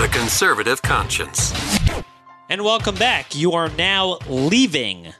[0.00, 1.52] The Conservative Conscience.
[2.48, 3.36] And welcome back.
[3.36, 5.12] You are now leaving,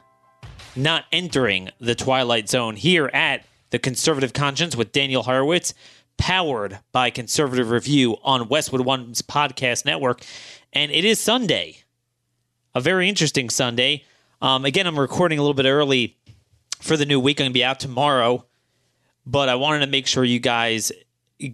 [0.75, 5.75] not entering the Twilight Zone here at The Conservative Conscience with Daniel Horowitz,
[6.17, 10.23] powered by Conservative Review on Westwood One's podcast network.
[10.73, 11.83] And it is Sunday,
[12.73, 14.03] a very interesting Sunday.
[14.41, 16.17] Um, again, I'm recording a little bit early
[16.79, 17.39] for the new week.
[17.39, 18.47] I'm going to be out tomorrow,
[19.27, 20.91] but I wanted to make sure you guys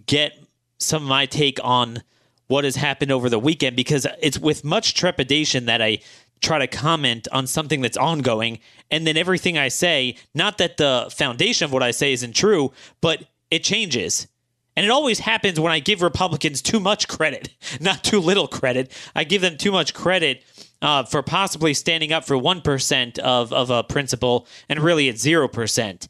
[0.06, 0.32] get
[0.78, 2.02] some of my take on
[2.48, 6.00] what has happened over the weekend because it's with much trepidation that I
[6.40, 8.58] try to comment on something that's ongoing.
[8.90, 12.72] And then everything I say, not that the foundation of what I say isn't true,
[13.00, 14.28] but it changes.
[14.76, 17.48] And it always happens when I give Republicans too much credit,
[17.80, 18.92] not too little credit.
[19.14, 20.44] I give them too much credit
[20.80, 26.08] uh, for possibly standing up for 1% of, of a principle, and really it's 0%.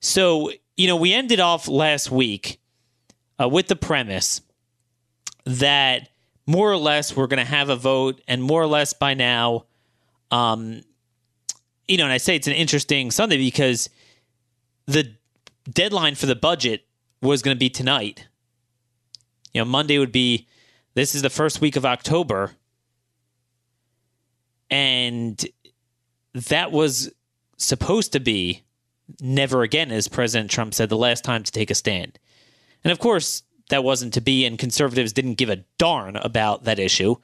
[0.00, 2.58] So, you know, we ended off last week
[3.38, 4.40] uh, with the premise
[5.46, 6.10] that
[6.46, 9.64] more or less we're going to have a vote, and more or less by now,
[10.30, 10.82] um,
[11.88, 13.88] you know, and I say it's an interesting Sunday because
[14.86, 15.14] the
[15.70, 16.86] deadline for the budget
[17.22, 18.26] was going to be tonight.
[19.54, 20.46] You know, Monday would be
[20.94, 22.52] this is the first week of October
[24.70, 25.44] and
[26.34, 27.10] that was
[27.56, 28.62] supposed to be
[29.20, 32.18] never again, as President Trump said, the last time to take a stand.
[32.84, 36.78] And of course, that wasn't to be, and conservatives didn't give a darn about that
[36.78, 37.16] issue.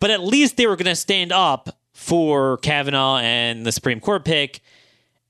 [0.00, 4.24] But at least they were going to stand up for Kavanaugh and the Supreme Court
[4.24, 4.60] pick.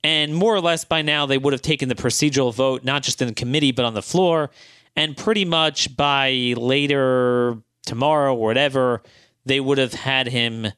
[0.03, 3.21] And more or less by now, they would have taken the procedural vote, not just
[3.21, 4.51] in the committee, but on the floor.
[4.95, 9.03] And pretty much by later tomorrow or whatever,
[9.45, 10.69] they would have had him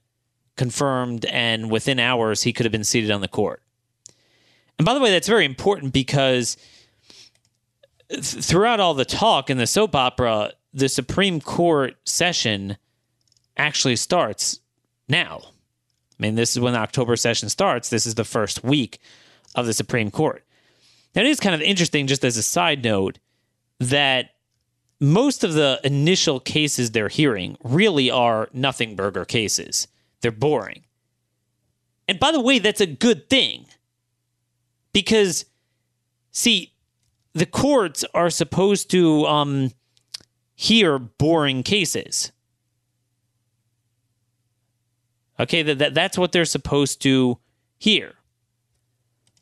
[0.57, 3.63] confirmed, and within hours, he could have been seated on the court.
[4.79, 6.57] And by the way, that's very important because
[8.11, 12.77] throughout all the talk in the soap opera, the Supreme Court session
[13.57, 14.61] actually starts
[15.09, 15.41] now.
[15.45, 17.91] I mean, this is when the October session starts.
[17.91, 18.99] This is the first week
[19.55, 20.45] of the Supreme Court.
[21.15, 23.19] Now, it is kind of interesting, just as a side note,
[23.79, 24.31] that
[25.01, 29.87] most of the initial cases they're hearing really are nothing burger cases.
[30.21, 30.85] They're boring.
[32.09, 33.67] And by the way, that's a good thing.
[34.93, 35.45] Because,
[36.33, 36.73] see,
[37.39, 39.71] the courts are supposed to um,
[40.55, 42.33] hear boring cases.
[45.41, 47.39] Okay, that, that that's what they're supposed to
[47.79, 48.15] hear.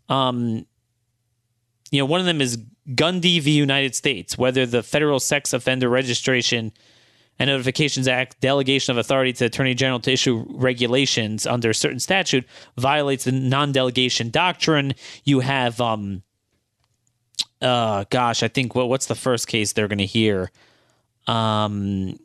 [0.09, 0.67] Um,
[1.91, 2.59] you know, one of them is
[2.91, 3.51] Gundy v.
[3.51, 6.73] United States, whether the federal sex offender registration
[7.39, 11.75] and Notifications Act delegation of authority to the Attorney General to issue regulations under a
[11.75, 12.47] certain statute
[12.79, 14.95] violates the non-delegation doctrine.
[15.25, 16.23] You have, um,
[17.61, 20.51] uh, gosh, I think what what's the first case they're going to hear?
[21.27, 22.19] Um,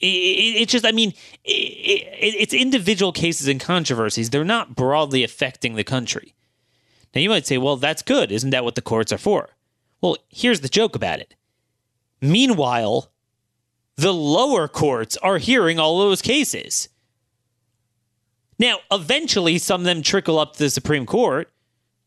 [0.00, 1.10] it, it, it, just, I mean,
[1.44, 4.30] it, it's individual cases and controversies.
[4.30, 6.34] They're not broadly affecting the country.
[7.14, 8.32] Now you might say, well, that's good.
[8.32, 9.50] Isn't that what the courts are for?
[10.00, 11.34] Well, here's the joke about it.
[12.20, 13.12] Meanwhile,
[13.96, 16.88] the lower courts are hearing all those cases.
[18.58, 21.52] Now, eventually, some of them trickle up to the Supreme Court.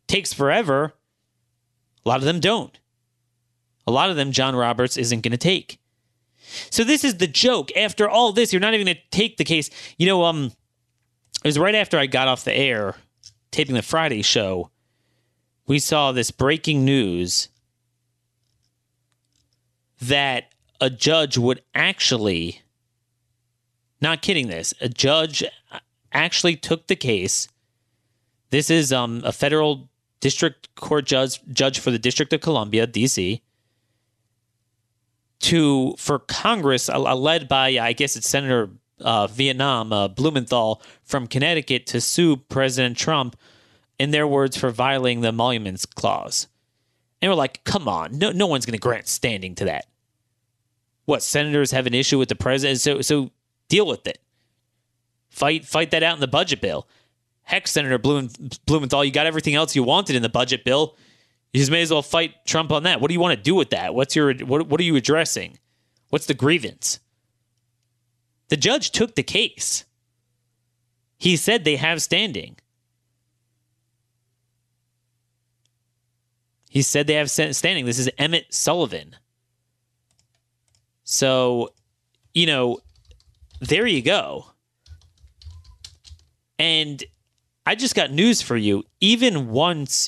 [0.07, 0.93] Takes forever.
[2.05, 2.77] A lot of them don't.
[3.87, 5.79] A lot of them, John Roberts isn't going to take.
[6.69, 7.75] So this is the joke.
[7.75, 9.69] After all this, you're not even going to take the case.
[9.97, 10.51] You know, um,
[11.43, 12.95] it was right after I got off the air,
[13.51, 14.69] taping the Friday show.
[15.67, 17.49] We saw this breaking news
[20.01, 22.61] that a judge would actually,
[24.01, 25.43] not kidding this, a judge
[26.11, 27.47] actually took the case.
[28.51, 29.89] This is um, a federal
[30.19, 33.41] district court judge judge for the District of Columbia, D.C.
[35.41, 38.69] To for Congress, uh, led by I guess it's Senator
[39.01, 43.35] uh, Vietnam uh, Blumenthal from Connecticut, to sue President Trump,
[43.99, 46.47] in their words, for violating the Emoluments Clause.
[47.21, 49.85] And we're like, come on, no, no one's going to grant standing to that
[51.05, 52.79] what senators have an issue with the president.
[52.81, 53.31] So so
[53.69, 54.19] deal with it.
[55.29, 56.87] Fight fight that out in the budget bill.
[57.45, 60.97] Heck, Senator Blumenthal, you got everything else you wanted in the budget bill.
[61.53, 62.99] You just may as well fight Trump on that.
[62.99, 63.95] What do you want to do with that?
[63.95, 65.57] What's your what what are you addressing?
[66.09, 66.99] What's the grievance?
[68.49, 69.85] The judge took the case.
[71.17, 72.57] He said they have standing.
[76.69, 77.85] He said they have standing.
[77.85, 79.15] This is Emmett Sullivan.
[81.05, 81.69] So,
[82.33, 82.79] you know,
[83.61, 84.47] there you go.
[86.59, 87.01] And
[87.65, 88.83] I just got news for you.
[88.99, 90.07] Even once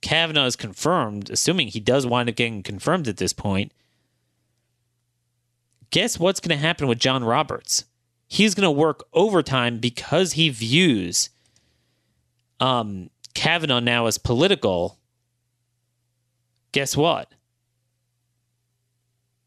[0.00, 3.72] Kavanaugh is confirmed, assuming he does wind up getting confirmed at this point,
[5.90, 7.84] guess what's going to happen with John Roberts?
[8.28, 11.30] He's going to work overtime because he views
[12.60, 14.98] um, Kavanaugh now as political.
[16.72, 17.32] Guess what?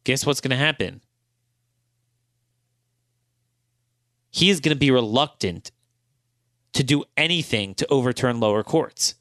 [0.04, 1.02] Guess what's going to happen?
[4.32, 5.72] He is going to be reluctant
[6.74, 9.16] to do anything to overturn lower courts.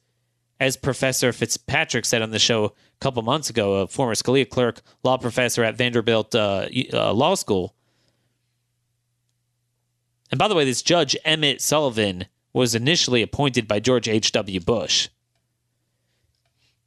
[0.59, 4.81] As Professor Fitzpatrick said on the show a couple months ago, a former Scalia clerk,
[5.03, 7.75] law professor at Vanderbilt uh, uh, Law School.
[10.29, 14.59] And by the way, this judge, Emmett Sullivan, was initially appointed by George H.W.
[14.61, 15.09] Bush.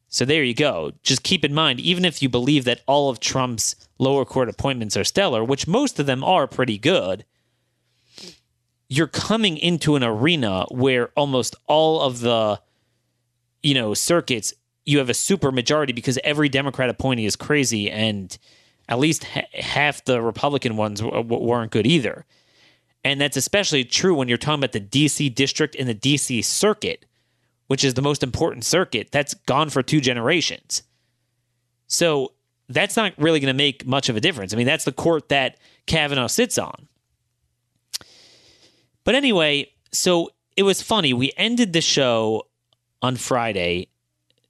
[0.09, 0.93] So there you go.
[1.03, 4.97] Just keep in mind, even if you believe that all of Trump's lower court appointments
[4.97, 7.25] are stellar, which most of them are pretty good,
[8.89, 12.61] you're coming into an arena where almost all of the
[13.63, 14.53] you know circuits
[14.85, 18.39] you have a super majority because every democrat appointee is crazy and
[18.89, 22.25] at least ha- half the republican ones w- w- weren't good either.
[23.07, 27.07] And that's especially true when you're talking about the dc district and the dc circuit
[27.67, 30.83] which is the most important circuit that's gone for two generations.
[31.87, 32.33] So
[32.69, 34.53] that's not really going to make much of a difference.
[34.53, 36.89] I mean that's the court that kavanaugh sits on
[39.05, 41.13] but anyway, so it was funny.
[41.13, 42.49] We ended the show
[43.03, 43.89] on Friday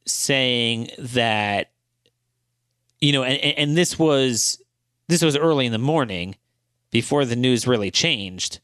[0.06, 1.71] saying that
[3.01, 4.62] you know, and, and this was
[5.09, 6.37] this was early in the morning
[6.91, 8.61] before the news really changed.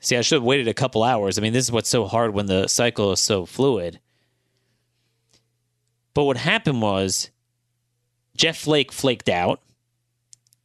[0.00, 1.36] See, I should have waited a couple hours.
[1.36, 3.98] I mean, this is what's so hard when the cycle is so fluid.
[6.14, 7.30] But what happened was
[8.36, 9.60] Jeff Flake flaked out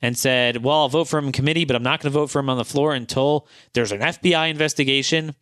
[0.04, 2.30] and said, Well, I'll vote for him in committee, but I'm not going to vote
[2.30, 5.34] for him on the floor until there's an FBI investigation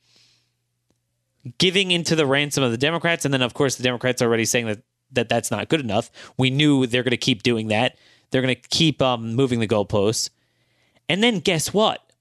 [1.57, 3.25] giving into the ransom of the Democrats.
[3.25, 6.11] And then, of course, the Democrats are already saying that, that that's not good enough.
[6.37, 7.97] We knew they're going to keep doing that.
[8.29, 10.29] They're going to keep um, moving the goalposts.
[11.09, 12.13] And then guess what?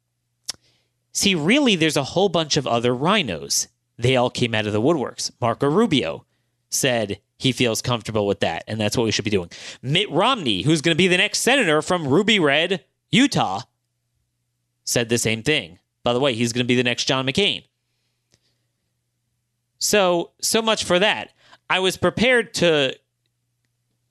[1.13, 3.69] See, really, there's a whole bunch of other RINOs.
[3.99, 5.31] They all came out of the woodworks.
[5.43, 6.25] Marco Rubio
[6.71, 9.51] said, he feels comfortable with that, and that's what we should be doing.
[9.83, 13.63] Mitt Romney, who's going to be the next senator from Ruby Red, Utah,
[14.85, 15.79] said the same thing.
[16.03, 17.65] By the way, he's going to be the next John McCain.
[19.79, 21.31] So, so much for that.
[21.69, 22.95] I was prepared to,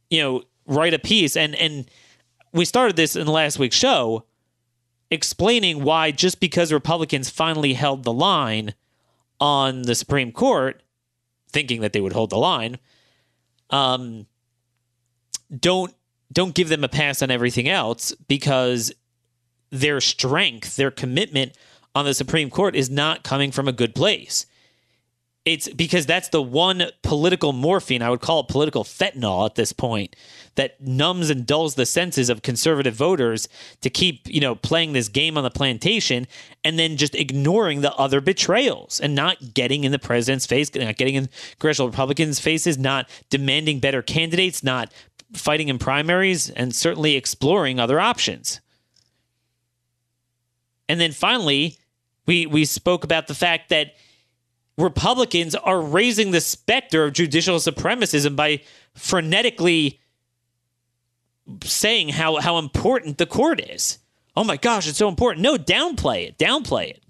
[0.09, 1.89] you know, write a piece, and and
[2.51, 4.25] we started this in last week's show,
[5.11, 8.73] explaining why just because Republicans finally held the line
[9.39, 10.81] on the Supreme Court,
[11.51, 12.78] thinking that they would hold the line,
[13.69, 14.25] um,
[15.57, 15.94] don't
[16.31, 18.94] don't give them a pass on everything else because
[19.72, 21.54] their strength, their commitment
[21.96, 24.46] on the Supreme Court is not coming from a good place.
[25.45, 29.71] It's because that's the one political morphine, I would call it political fentanyl at this
[29.71, 30.15] point,
[30.56, 33.47] that numbs and dulls the senses of conservative voters
[33.81, 36.27] to keep, you know, playing this game on the plantation
[36.63, 40.97] and then just ignoring the other betrayals and not getting in the president's face, not
[40.97, 44.94] getting in congressional Republicans' faces, not demanding better candidates, not
[45.33, 48.59] fighting in primaries, and certainly exploring other options.
[50.90, 51.78] And then finally,
[52.25, 53.94] we we spoke about the fact that
[54.80, 58.62] Republicans are raising the specter of judicial supremacism by
[58.98, 60.00] frenetically
[61.64, 64.00] saying how, how important the court is.
[64.36, 65.44] Oh my gosh, it's so important.
[65.44, 66.38] No, downplay it.
[66.38, 67.04] Downplay it.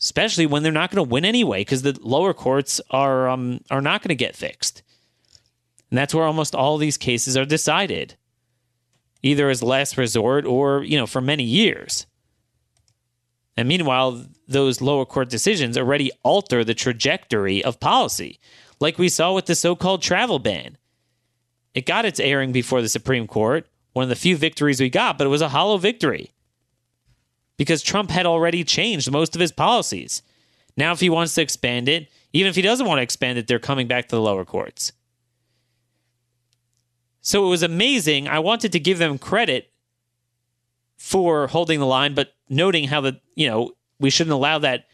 [0.00, 3.80] Especially when they're not going to win anyway, because the lower courts are um, are
[3.80, 4.82] not going to get fixed.
[5.90, 8.16] And that's where almost all these cases are decided,
[9.22, 12.06] either as last resort or, you know, for many years.
[13.56, 18.38] And meanwhile, those lower court decisions already alter the trajectory of policy,
[18.80, 20.78] like we saw with the so called travel ban.
[21.74, 25.18] It got its airing before the Supreme Court, one of the few victories we got,
[25.18, 26.30] but it was a hollow victory
[27.56, 30.22] because Trump had already changed most of his policies.
[30.76, 33.46] Now, if he wants to expand it, even if he doesn't want to expand it,
[33.46, 34.92] they're coming back to the lower courts.
[37.20, 38.26] So it was amazing.
[38.26, 39.71] I wanted to give them credit
[41.02, 44.84] for holding the line, but noting how the, you know, we shouldn't allow that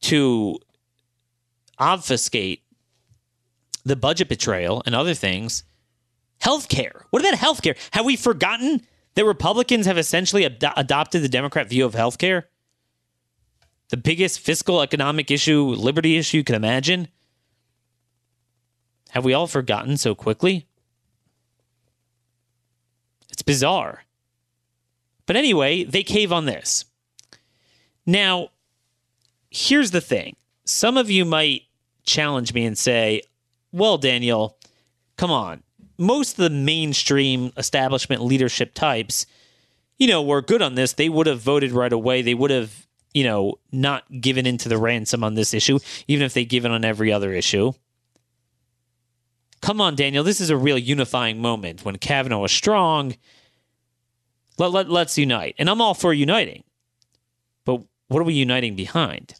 [0.00, 0.58] to
[1.78, 2.64] obfuscate
[3.84, 5.62] the budget betrayal and other things.
[6.42, 7.04] Healthcare.
[7.10, 7.78] What about healthcare?
[7.92, 8.82] Have we forgotten
[9.14, 12.46] that Republicans have essentially ad- adopted the Democrat view of healthcare?
[13.90, 17.06] The biggest fiscal economic issue, liberty issue you can imagine?
[19.10, 20.66] Have we all forgotten so quickly?
[23.30, 24.02] It's bizarre.
[25.32, 26.84] But anyway, they cave on this.
[28.04, 28.50] Now,
[29.50, 30.36] here's the thing
[30.66, 31.62] some of you might
[32.02, 33.22] challenge me and say,
[33.72, 34.58] well, Daniel,
[35.16, 35.62] come on.
[35.96, 39.24] Most of the mainstream establishment leadership types,
[39.96, 40.92] you know, were good on this.
[40.92, 42.20] They would have voted right away.
[42.20, 46.34] They would have, you know, not given into the ransom on this issue, even if
[46.34, 47.72] they give given on every other issue.
[49.62, 50.24] Come on, Daniel.
[50.24, 53.14] This is a real unifying moment when Kavanaugh was strong.
[54.58, 55.54] Let, let, let's unite.
[55.58, 56.64] And I'm all for uniting.
[57.64, 59.34] But what are we uniting behind?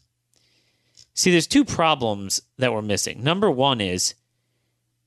[1.14, 3.23] See, there's two problems that we're missing.
[3.23, 4.14] Number one is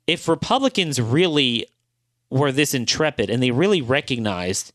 [0.08, 1.66] if Republicans really
[2.30, 4.72] were this intrepid and they really recognized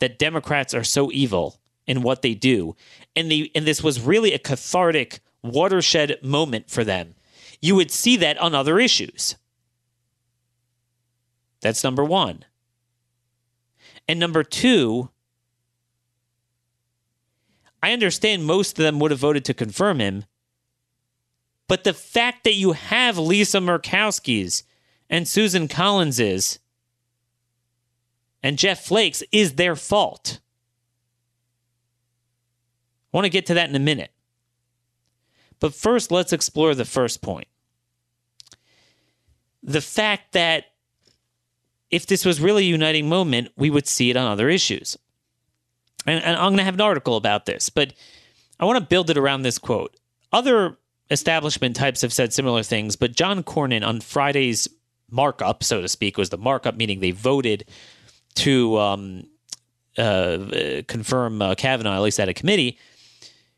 [0.00, 2.76] that Democrats are so evil in what they do,
[3.14, 7.14] and they and this was really a cathartic watershed moment for them,
[7.60, 9.36] you would see that on other issues.
[11.60, 12.44] That's number one.
[14.08, 15.10] And number two,
[17.82, 20.24] I understand most of them would have voted to confirm him.
[21.68, 24.64] But the fact that you have Lisa Murkowski's
[25.08, 26.58] and Susan Collins's
[28.42, 30.40] and Jeff Flake's is their fault.
[33.12, 34.10] I want to get to that in a minute.
[35.60, 37.46] But first, let's explore the first point.
[39.62, 40.71] The fact that
[41.92, 44.98] if this was really a uniting moment, we would see it on other issues.
[46.06, 47.92] And, and I'm going to have an article about this, but
[48.58, 49.94] I want to build it around this quote.
[50.32, 50.78] Other
[51.10, 54.66] establishment types have said similar things, but John Cornyn on Friday's
[55.10, 57.66] markup, so to speak, was the markup, meaning they voted
[58.36, 59.24] to um,
[59.98, 60.38] uh,
[60.88, 62.78] confirm uh, Kavanaugh, at least at a committee.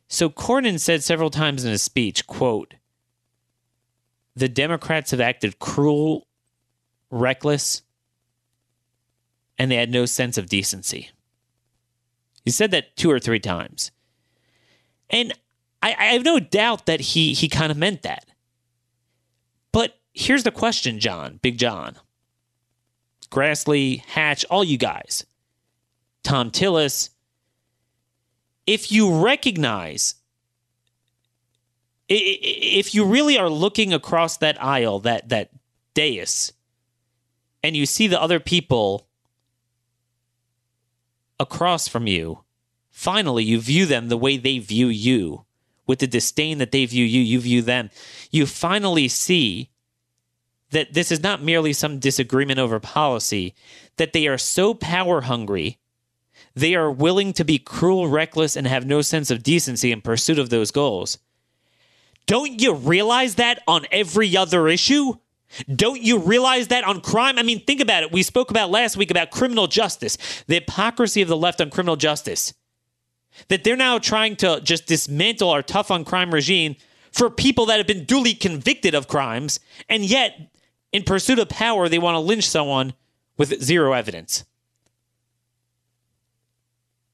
[0.09, 2.75] So Cornyn said several times in his speech, quote,
[4.35, 6.27] the Democrats have acted cruel,
[7.11, 7.83] reckless,
[9.59, 11.11] and they had no sense of decency.
[12.45, 13.91] He said that two or three times.
[15.11, 15.33] And
[15.83, 18.27] I, I have no doubt that he he kind of meant that.
[19.73, 21.97] But here's the question, John, Big John.
[23.31, 25.25] Grassley, Hatch, all you guys.
[26.23, 27.11] Thom Tillis.
[28.67, 30.15] If you recognize
[32.09, 35.51] if you really are looking across that aisle, that that
[35.95, 36.53] dais,
[37.63, 39.07] and you see the other people
[41.39, 42.41] across from you,
[42.91, 45.45] finally you view them the way they view you,
[45.87, 47.91] with the disdain that they view you, you view them.
[48.31, 49.71] You finally see
[50.71, 53.55] that this is not merely some disagreement over policy,
[53.97, 55.79] that they are so power hungry,
[56.55, 60.39] they are willing to be cruel, reckless, and have no sense of decency in pursuit
[60.39, 61.19] of those goals.
[62.27, 65.15] Don't you realize that on every other issue?
[65.75, 67.39] Don't you realize that on crime?
[67.39, 68.13] I mean, think about it.
[68.13, 71.97] We spoke about last week about criminal justice, the hypocrisy of the left on criminal
[71.97, 72.55] justice.
[73.49, 76.77] That they're now trying to just dismantle our tough on crime regime
[77.13, 80.51] for people that have been duly convicted of crimes, and yet,
[80.93, 82.93] in pursuit of power, they want to lynch someone
[83.37, 84.45] with zero evidence.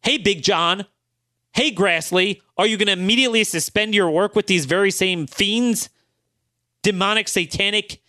[0.02, 0.86] Hey, Big John.
[1.52, 2.40] Hey, Grassley.
[2.56, 5.90] Are you going to immediately suspend your work with these very same fiends?
[6.82, 7.99] Demonic, satanic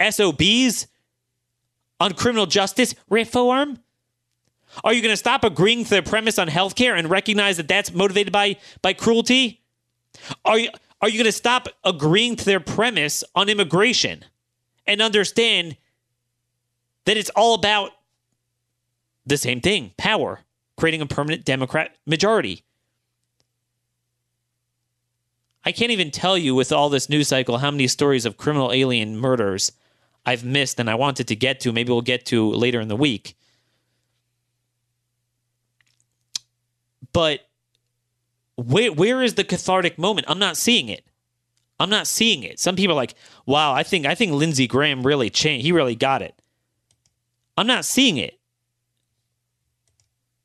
[0.00, 0.86] SOBs
[2.00, 3.78] on criminal justice reform?
[4.84, 7.92] Are you going to stop agreeing to their premise on healthcare and recognize that that's
[7.94, 9.62] motivated by by cruelty?
[10.44, 14.24] Are you are you going to stop agreeing to their premise on immigration
[14.86, 15.76] and understand
[17.04, 17.90] that it's all about
[19.26, 20.40] the same thing, power,
[20.76, 22.64] creating a permanent Democrat majority?
[25.64, 28.72] I can't even tell you with all this news cycle how many stories of criminal
[28.72, 29.72] alien murders
[30.26, 31.72] I've missed and I wanted to get to.
[31.72, 33.36] Maybe we'll get to later in the week.
[37.12, 37.48] But
[38.56, 40.26] where where is the cathartic moment?
[40.28, 41.06] I'm not seeing it.
[41.78, 42.58] I'm not seeing it.
[42.58, 43.14] Some people are like,
[43.46, 45.64] "Wow, I think I think Lindsey Graham really changed.
[45.64, 46.34] He really got it."
[47.56, 48.38] I'm not seeing it.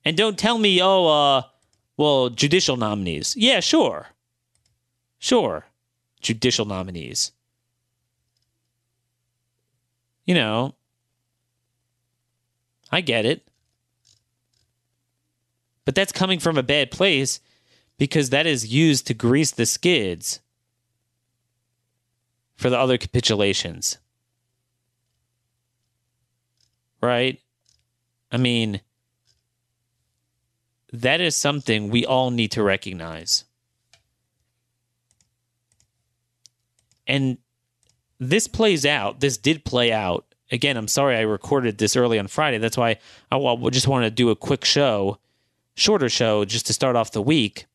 [0.05, 1.41] And don't tell me, "Oh, uh,
[1.97, 4.09] well, judicial nominees." Yeah, sure.
[5.19, 5.65] Sure,
[6.21, 7.31] judicial nominees.
[10.31, 10.75] You know,
[12.89, 13.45] I get it.
[15.83, 17.41] But that's coming from a bad place
[17.97, 20.39] because that is used to grease the skids
[22.55, 23.97] for the other capitulations.
[27.01, 27.41] Right?
[28.31, 28.79] I mean,
[30.93, 33.43] that is something we all need to recognize.
[37.05, 37.37] And
[38.21, 39.19] this plays out.
[39.19, 40.25] This did play out.
[40.51, 42.59] Again, I'm sorry I recorded this early on Friday.
[42.59, 42.97] That's why
[43.31, 45.17] I just wanted to do a quick show,
[45.73, 47.65] shorter show, just to start off the week.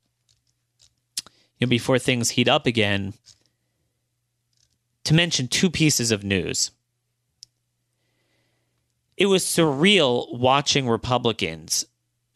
[1.58, 3.14] You know, before things heat up again,
[5.02, 6.70] to mention two pieces of news.
[9.16, 11.86] It was surreal watching Republicans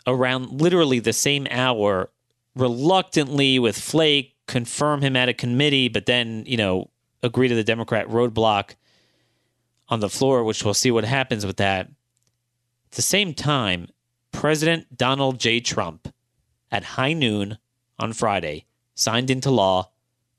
[0.07, 2.11] around literally the same hour
[2.57, 6.91] reluctantly with Flake confirm him at a committee, but then, you know,
[7.23, 8.75] agree to the Democrat roadblock
[9.89, 11.87] on the floor, which we'll see what happens with that.
[11.87, 13.89] At the same time,
[14.33, 15.61] President Donald J.
[15.61, 16.13] Trump,
[16.71, 17.59] at high noon
[17.99, 19.91] on Friday, signed into law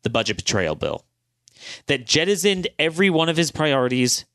[0.03, 1.05] the budget betrayal bill
[1.87, 4.25] that jettisoned every one of his priorities,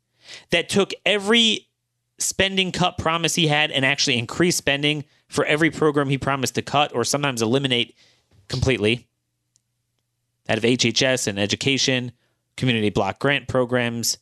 [0.50, 1.68] that took every
[2.18, 6.62] spending cut promise he had and actually increased spending for every program he promised to
[6.62, 7.94] cut or sometimes eliminate
[8.48, 9.06] completely
[10.48, 12.12] out of HHS and education,
[12.56, 14.18] community block grant programs.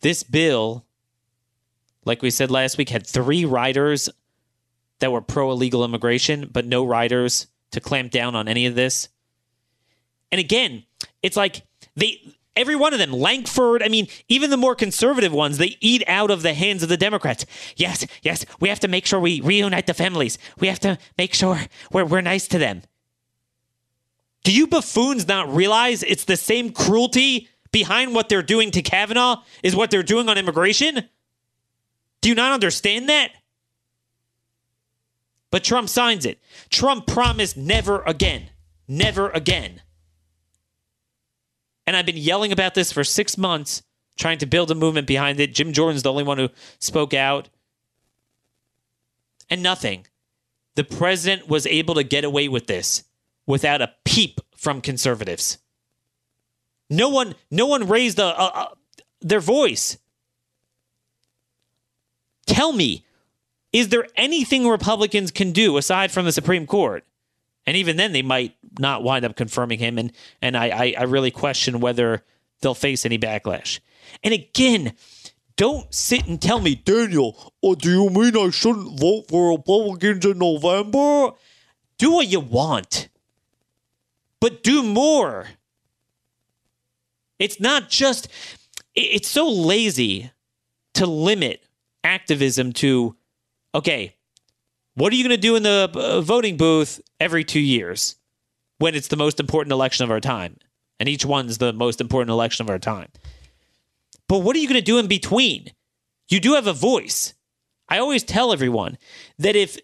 [0.00, 0.84] This bill,
[2.04, 4.08] like we said last week, had three riders
[5.00, 9.08] that were pro illegal immigration, but no riders to clamp down on any of this.
[10.32, 10.84] And again,
[11.22, 11.62] it's like
[11.96, 16.02] they every one of them, Lankford, I mean, even the more conservative ones, they eat
[16.06, 17.46] out of the hands of the Democrats.
[17.76, 20.38] Yes, yes, we have to make sure we reunite the families.
[20.58, 22.82] We have to make sure we're, we're nice to them.
[24.42, 29.42] Do you buffoons not realize it's the same cruelty behind what they're doing to Kavanaugh
[29.62, 31.08] is what they're doing on immigration?
[32.20, 33.32] Do you not understand that?
[35.50, 36.38] But Trump signs it.
[36.70, 38.50] Trump promised never again.
[38.86, 39.82] Never again.
[41.86, 43.82] And I've been yelling about this for six months,
[44.16, 45.54] trying to build a movement behind it.
[45.54, 47.48] Jim Jordan's the only one who spoke out.
[49.48, 50.06] And nothing.
[50.76, 53.04] The president was able to get away with this
[53.50, 55.58] without a peep from conservatives.
[56.88, 58.68] No one, no one raised a, a, a,
[59.20, 59.98] their voice.
[62.46, 63.04] Tell me,
[63.72, 67.04] is there anything Republicans can do aside from the Supreme Court?
[67.66, 69.98] And even then, they might not wind up confirming him.
[69.98, 72.24] And and I, I, I really question whether
[72.60, 73.80] they'll face any backlash.
[74.24, 74.94] And again,
[75.56, 80.24] don't sit and tell me, Daniel, oh, do you mean I shouldn't vote for Republicans
[80.24, 81.32] in November?
[81.98, 83.09] Do what you want,
[84.40, 85.46] but do more.
[87.38, 88.28] It's not just,
[88.94, 90.30] it's so lazy
[90.94, 91.62] to limit
[92.04, 93.16] activism to
[93.74, 94.16] okay,
[94.94, 98.16] what are you going to do in the uh, voting booth every two years
[98.78, 100.56] when it's the most important election of our time?
[100.98, 103.08] And each one's the most important election of our time.
[104.28, 105.72] But what are you going to do in between?
[106.28, 107.34] You do have a voice.
[107.88, 108.98] I always tell everyone
[109.38, 109.78] that if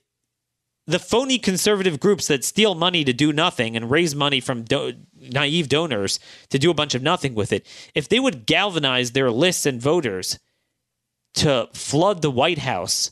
[0.86, 4.94] the phony conservative groups that steal money to do nothing and raise money from do-
[5.18, 6.20] naive donors
[6.50, 9.80] to do a bunch of nothing with it, if they would galvanize their lists and
[9.80, 10.38] voters
[11.34, 13.10] to flood the White House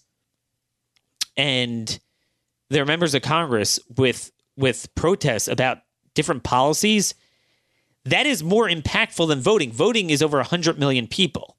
[1.36, 1.98] and
[2.70, 5.78] their members of Congress with with protests about
[6.14, 7.14] different policies,
[8.04, 9.72] that is more impactful than voting.
[9.72, 11.56] Voting is over 100 million people.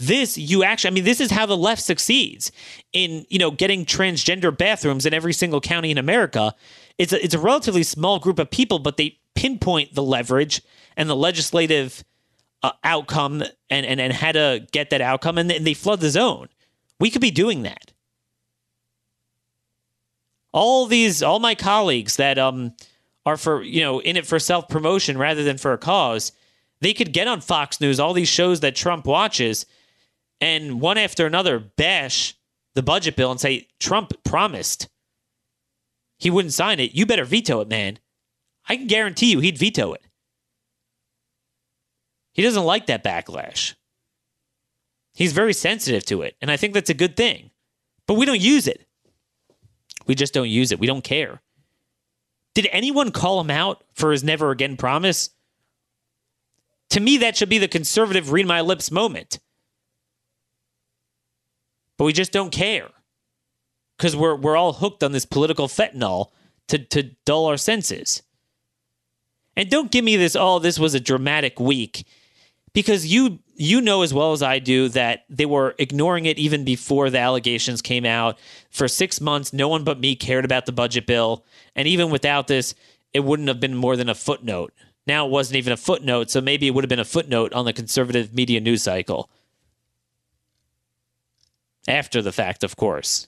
[0.00, 2.50] This you actually I mean this is how the left succeeds
[2.92, 6.54] in, you know, getting transgender bathrooms in every single county in America.
[6.98, 10.62] It's a, it's a relatively small group of people, but they pinpoint the leverage
[10.96, 12.02] and the legislative
[12.62, 16.10] uh, outcome and, and and how to get that outcome and, and they flood the
[16.10, 16.48] zone.
[16.98, 17.92] We could be doing that
[20.52, 22.72] all these all my colleagues that um
[23.26, 26.32] are for you know in it for self promotion rather than for a cause
[26.80, 29.66] they could get on fox news all these shows that trump watches
[30.40, 32.34] and one after another bash
[32.74, 34.88] the budget bill and say trump promised
[36.18, 37.98] he wouldn't sign it you better veto it man
[38.68, 40.06] i can guarantee you he'd veto it
[42.32, 43.74] he doesn't like that backlash
[45.14, 47.50] he's very sensitive to it and i think that's a good thing
[48.06, 48.86] but we don't use it
[50.10, 50.80] we just don't use it.
[50.80, 51.40] We don't care.
[52.54, 55.30] Did anyone call him out for his never again promise?
[56.90, 59.38] To me, that should be the conservative read my lips moment.
[62.00, 62.88] But we just don't care.
[63.98, 66.30] Because we're, we're all hooked on this political fentanyl
[66.68, 68.22] to, to dull our senses.
[69.54, 72.06] And don't give me this, oh, this was a dramatic week.
[72.72, 76.64] Because you you know as well as I do that they were ignoring it even
[76.64, 78.38] before the allegations came out.
[78.70, 81.44] For six months, no one but me cared about the budget bill.
[81.76, 82.74] And even without this,
[83.12, 84.72] it wouldn't have been more than a footnote
[85.06, 87.66] Now it wasn't even a footnote, so maybe it would have been a footnote on
[87.66, 89.28] the conservative media news cycle.
[91.90, 93.26] After the fact, of course.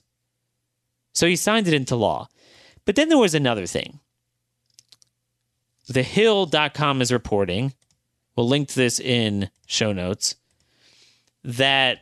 [1.13, 2.29] So he signed it into law.
[2.85, 3.99] But then there was another thing.
[5.91, 7.73] TheHill.com is reporting,
[8.35, 10.35] we'll link to this in show notes,
[11.43, 11.99] that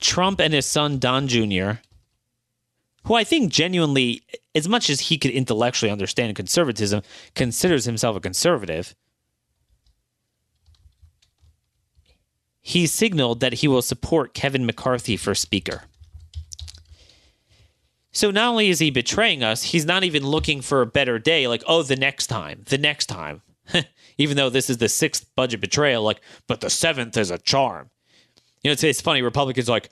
[0.00, 1.72] Trump and his son, Don Jr.,
[3.04, 4.22] who I think genuinely,
[4.54, 7.02] as much as he could intellectually understand conservatism,
[7.34, 8.94] considers himself a conservative.
[12.68, 15.84] He signaled that he will support Kevin McCarthy for Speaker.
[18.12, 21.48] So not only is he betraying us, he's not even looking for a better day,
[21.48, 23.40] like, oh, the next time, the next time.
[24.18, 27.88] even though this is the sixth budget betrayal, like, but the seventh is a charm.
[28.62, 29.22] You know, it's, it's funny.
[29.22, 29.88] Republicans like,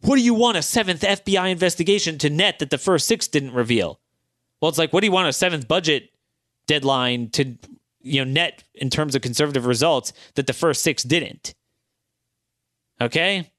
[0.00, 3.54] what do you want a seventh FBI investigation to net that the first six didn't
[3.54, 4.00] reveal?
[4.60, 6.10] Well, it's like, what do you want a seventh budget
[6.66, 7.56] deadline to,
[8.00, 11.54] you know, net in terms of conservative results that the first six didn't?
[13.00, 13.50] Okay.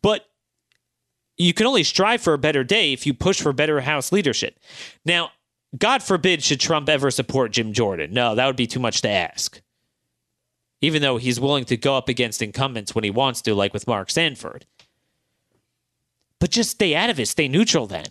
[0.00, 0.26] But
[1.36, 4.58] you can only strive for a better day if you push for better House leadership.
[5.04, 5.30] Now,
[5.78, 8.12] God forbid should Trump ever support Jim Jordan.
[8.12, 9.62] No, that would be too much to ask
[10.82, 13.86] even though he's willing to go up against incumbents when he wants to, like with
[13.86, 14.66] Mark Sanford.
[16.40, 18.08] But just stay out of it, stay neutral then.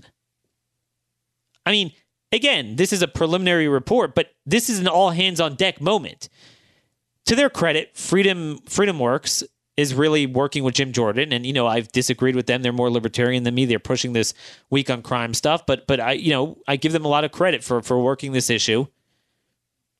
[1.65, 1.91] I mean,
[2.31, 6.29] again, this is a preliminary report, but this is an all hands on deck moment.
[7.25, 9.43] To their credit, Freedom Freedom Works
[9.77, 12.61] is really working with Jim Jordan, and you know I've disagreed with them.
[12.61, 13.65] They're more libertarian than me.
[13.65, 14.33] They're pushing this
[14.69, 17.31] week on crime stuff, but but I you know I give them a lot of
[17.31, 18.87] credit for for working this issue.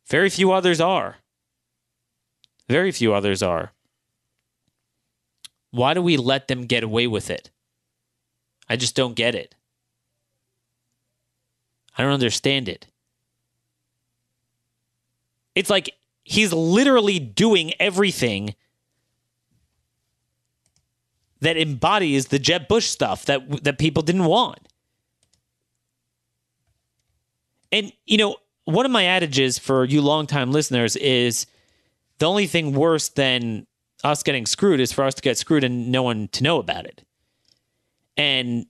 [0.08, 1.18] Very few others are.
[2.68, 3.72] Very few others are.
[5.72, 7.50] Why do we let them get away with it?
[8.70, 9.56] I just don't get it.
[11.98, 12.88] I don't understand it.
[15.56, 15.94] It's like
[16.32, 18.56] he's literally doing everything
[21.42, 24.60] that embodies the Jeb Bush stuff that that people didn't want.
[27.72, 31.48] And you know, one of my adages for you longtime listeners is
[32.20, 33.68] the only thing worse than
[34.04, 36.86] us getting screwed is for us to get screwed and no one to know about
[36.86, 37.04] it.
[38.18, 38.66] And,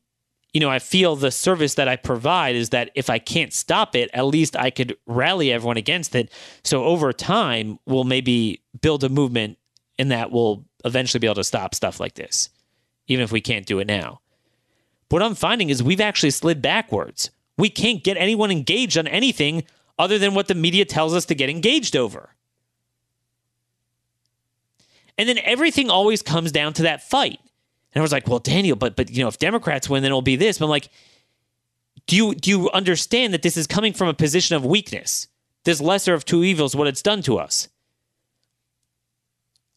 [0.53, 3.95] you know, I feel the service that I provide is that if I can't stop
[3.95, 6.31] it, at least I could rally everyone against it.
[6.63, 9.57] So over time, we'll maybe build a movement
[9.97, 12.49] and that will eventually be able to stop stuff like this,
[13.07, 14.19] even if we can't do it now.
[15.09, 17.31] What I'm finding is we've actually slid backwards.
[17.57, 19.63] We can't get anyone engaged on anything
[19.99, 22.35] other than what the media tells us to get engaged over.
[25.17, 27.39] And then everything always comes down to that fight.
[27.93, 30.21] And I was like, well, Daniel, but but you know, if Democrats win, then it'll
[30.21, 30.57] be this.
[30.57, 30.89] But I'm like,
[32.07, 35.27] do you do you understand that this is coming from a position of weakness?
[35.63, 37.69] This lesser of two evils, what it's done to us.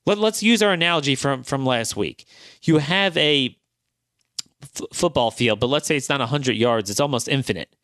[0.07, 2.27] Let, us use our analogy from from last week.
[2.62, 3.57] You have a
[4.62, 7.74] f- football field, but let's say it's not 100 yards, it's almost infinite.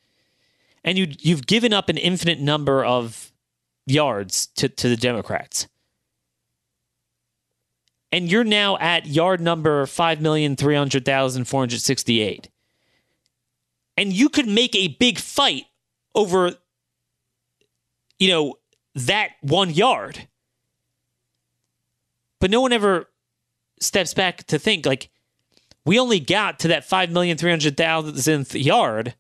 [0.85, 3.33] And you you've given up an infinite number of
[3.87, 5.67] yards to, to the Democrats
[8.13, 12.47] and you're now at yard number 5,300,468.
[13.97, 15.65] And you could make a big fight
[16.15, 16.53] over,
[18.19, 18.57] you know,
[18.95, 20.27] that one yard.
[22.41, 23.09] But no one ever
[23.81, 25.11] steps back to think like,
[25.85, 29.15] we only got to that 5,300,000th yard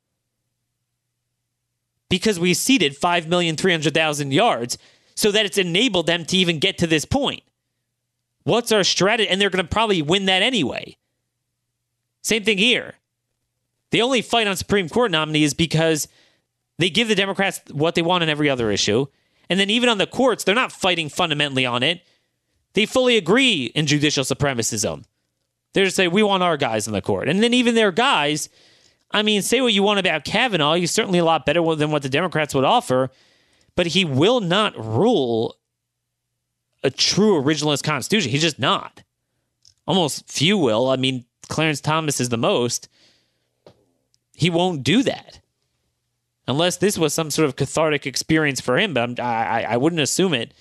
[2.11, 4.76] because we ceded 5,300,000 yards
[5.14, 7.42] so that it's enabled them to even get to this point.
[8.44, 9.29] What's our strategy?
[9.29, 10.96] And they're going to probably win that anyway.
[12.22, 12.94] Same thing here.
[13.90, 16.09] They only fight on Supreme Court nominees is because
[16.79, 19.07] they give the Democrats what they want on every other issue.
[19.48, 22.03] And then even on the courts, they're not fighting fundamentally on it.
[22.74, 25.05] They fully agree in judicial supremacism.
[25.72, 27.29] They just say, we want our guys in the court.
[27.29, 28.48] And then even their guys,
[29.11, 30.74] I mean, say what you want about Kavanaugh.
[30.74, 33.11] He's certainly a lot better than what the Democrats would offer,
[33.74, 35.57] but he will not rule
[36.83, 38.31] a true originalist constitution.
[38.31, 39.03] He's just not.
[39.87, 40.88] Almost few will.
[40.88, 42.88] I mean, Clarence Thomas is the most.
[44.35, 45.40] He won't do that
[46.47, 48.95] unless this was some sort of cathartic experience for him.
[48.95, 50.53] But I, I wouldn't assume it.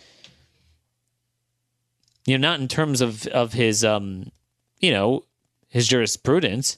[2.26, 4.32] You know, not in terms of of his, um,
[4.80, 5.24] you know,
[5.68, 6.78] his jurisprudence.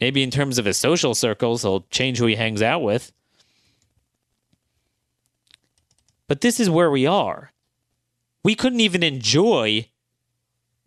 [0.00, 3.12] Maybe in terms of his social circles, he'll change who he hangs out with.
[6.28, 7.52] But this is where we are.
[8.42, 9.88] We couldn't even enjoy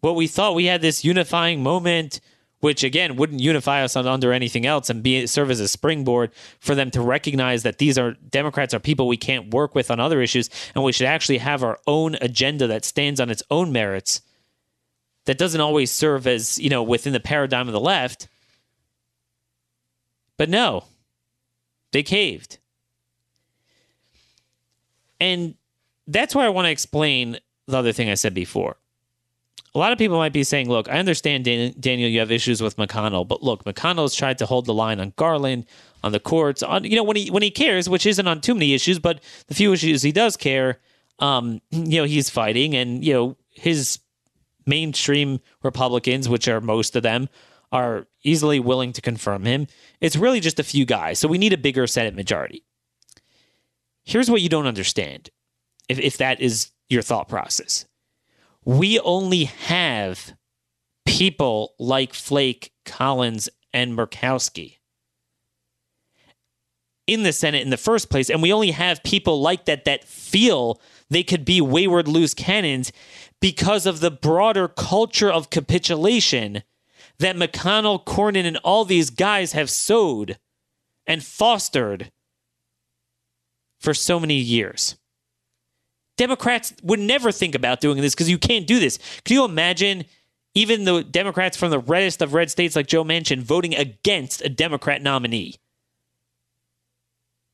[0.02, 2.20] what we thought we had this unifying moment
[2.60, 6.76] which again wouldn't unify us under anything else and be serve as a springboard for
[6.76, 10.22] them to recognize that these are Democrats are people we can't work with on other
[10.22, 14.22] issues, and we should actually have our own agenda that stands on its own merits.
[15.26, 18.28] That doesn't always serve as you know within the paradigm of the left.
[20.38, 20.86] But no,
[21.92, 22.60] they caved.
[25.20, 25.56] And
[26.08, 28.78] that's why I want to explain the other thing I said before.
[29.76, 32.62] A lot of people might be saying, look, I understand, Dan- Daniel, you have issues
[32.62, 35.66] with McConnell, but look, McConnell's tried to hold the line on Garland,
[36.04, 38.54] on the courts, on you know when he when he cares, which isn't on too
[38.54, 40.80] many issues, but the few issues he does care,
[41.20, 44.00] um, you know, he's fighting, and you know his
[44.66, 47.30] mainstream Republicans, which are most of them,
[47.72, 49.68] are easily willing to confirm him.
[50.02, 52.64] It's really just a few guys, so we need a bigger Senate majority.
[54.10, 55.30] Here's what you don't understand,
[55.88, 57.86] if if that is your thought process
[58.66, 60.34] we only have
[61.06, 64.78] people like Flake, Collins, and Murkowski
[67.08, 68.30] in the Senate in the first place.
[68.30, 72.92] And we only have people like that that feel they could be wayward loose cannons
[73.42, 76.62] because of the broader culture of capitulation
[77.18, 80.38] that McConnell, Cornyn, and all these guys have sowed
[81.08, 82.12] and fostered
[83.80, 84.96] for so many years.
[86.18, 89.00] Democrats would never think about doing this because you can't do this.
[89.24, 90.04] Can you imagine
[90.54, 94.50] even the Democrats from the reddest of red states like Joe Manchin voting against a
[94.50, 95.56] Democrat nominee?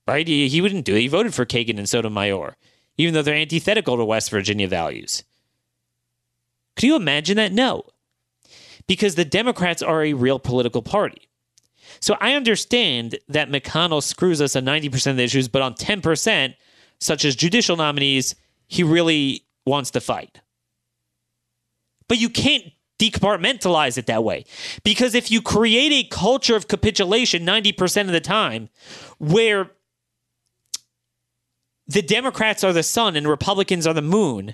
[0.07, 0.27] Right?
[0.27, 1.01] He, he wouldn't do it.
[1.01, 2.57] He voted for Kagan and Sotomayor,
[2.97, 5.23] even though they're antithetical to West Virginia values.
[6.75, 7.53] Can you imagine that?
[7.53, 7.83] No.
[8.88, 11.29] Because the Democrats are a real political party.
[12.05, 16.53] So I understand that McConnell screws us on 90% of the issues, but on 10%,
[16.99, 18.35] such as judicial nominees,
[18.67, 20.39] he really wants to fight.
[22.07, 22.65] But you can't
[22.99, 24.45] decompartmentalize it that way.
[24.83, 28.69] Because if you create a culture of capitulation 90% of the time
[29.17, 29.71] where
[31.87, 34.53] the Democrats are the sun and Republicans are the moon,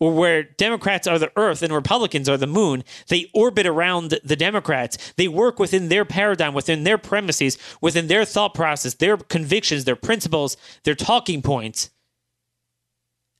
[0.00, 4.36] or where Democrats are the earth and Republicans are the moon, they orbit around the
[4.36, 5.12] Democrats.
[5.16, 9.96] They work within their paradigm, within their premises, within their thought process, their convictions, their
[9.96, 11.90] principles, their talking points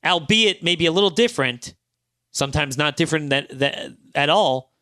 [0.05, 1.75] albeit maybe a little different,
[2.31, 4.73] sometimes not different that, that, at all,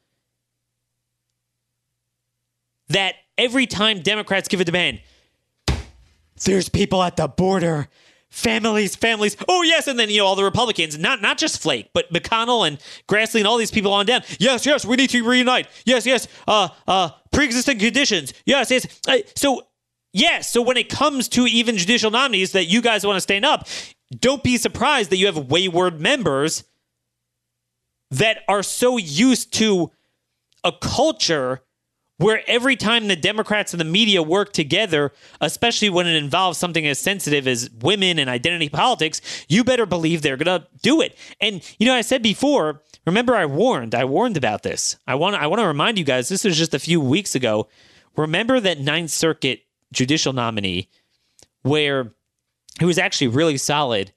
[2.88, 5.00] that every time Democrats give a demand,
[6.44, 7.88] there's people at the border,
[8.36, 9.36] families, families.
[9.48, 12.68] Oh yes, and then you know all the Republicans, not not just Flake, but McConnell
[12.68, 14.22] and Grassley and all these people on down.
[14.38, 15.68] Yes, yes, we need to reunite.
[15.84, 16.28] Yes, yes.
[16.46, 18.34] Uh, uh, pre-existing conditions.
[18.44, 18.86] Yes, yes.
[19.08, 19.62] Uh, so
[20.12, 23.44] yes, so when it comes to even judicial nominees that you guys want to stand
[23.44, 23.66] up,
[24.18, 26.64] don't be surprised that you have wayward members
[28.10, 29.90] that are so used to
[30.62, 31.62] a culture
[32.18, 36.86] where every time the Democrats and the media work together, especially when it involves something
[36.86, 41.16] as sensitive as women and identity politics, you better believe they're going to do it.
[41.40, 44.96] And you know, I said before, remember I warned, I warned about this.
[45.06, 47.68] I want I want to remind you guys this was just a few weeks ago.
[48.16, 50.88] Remember that Ninth Circuit judicial nominee
[51.62, 52.12] where
[52.80, 54.12] who was actually really solid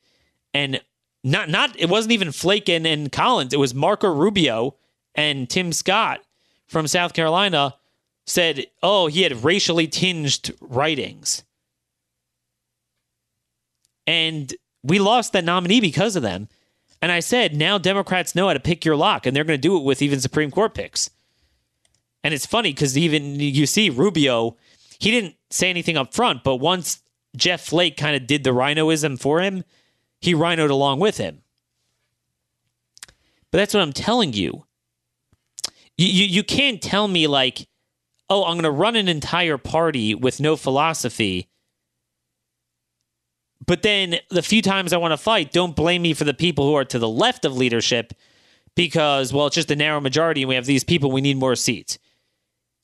[0.53, 0.81] and
[1.23, 3.53] not not it wasn't even Flake and, and Collins.
[3.53, 4.75] It was Marco Rubio
[5.15, 6.21] and Tim Scott
[6.67, 7.75] from South Carolina
[8.29, 11.43] said, oh, he had racially tinged writings.
[14.05, 16.47] And we lost that nominee because of them.
[17.01, 19.67] And I said, now Democrats know how to pick your lock, and they're going to
[19.67, 21.09] do it with even Supreme Court picks.
[22.23, 24.57] And it's funny because even you see Rubio,
[24.99, 27.01] he didn't say anything up front, but once
[27.35, 29.63] Jeff Flake kind of did the rhinoism for him,
[30.19, 31.41] he rhinoed along with him.
[33.51, 34.65] But that's what I'm telling you.
[35.97, 37.68] You, you, you can't tell me, like,
[38.29, 41.49] oh, I'm going to run an entire party with no philosophy.
[43.65, 46.65] But then the few times I want to fight, don't blame me for the people
[46.65, 48.13] who are to the left of leadership
[48.75, 51.55] because, well, it's just a narrow majority and we have these people, we need more
[51.55, 51.99] seats.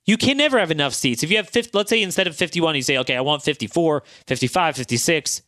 [0.06, 1.24] You can never have enough seats.
[1.24, 4.04] If you have 50, let's say instead of 51, you say, okay, I want 54,
[4.28, 5.42] 55, 56.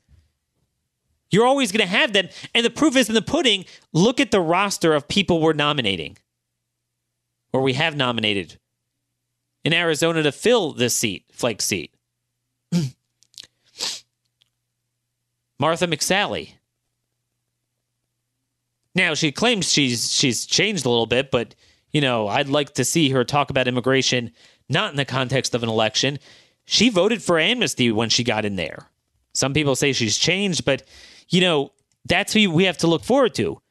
[1.30, 2.30] You're always going to have them.
[2.56, 3.66] And the proof is in the pudding.
[3.94, 6.18] Look at the roster of people we're nominating
[7.54, 8.60] or we have nominated
[9.68, 11.94] in Arizona to fill this seat, Flake seat.
[15.60, 16.54] Martha McSally.
[18.96, 21.54] Now she claims she's she's changed a little bit, but
[21.92, 24.32] you know, I'd like to see her talk about immigration
[24.70, 26.18] not in the context of an election.
[26.64, 28.88] She voted for amnesty when she got in there.
[29.34, 30.84] Some people say she's changed, but,
[31.28, 31.74] you know,
[32.06, 33.62] that's who we have to look forward to.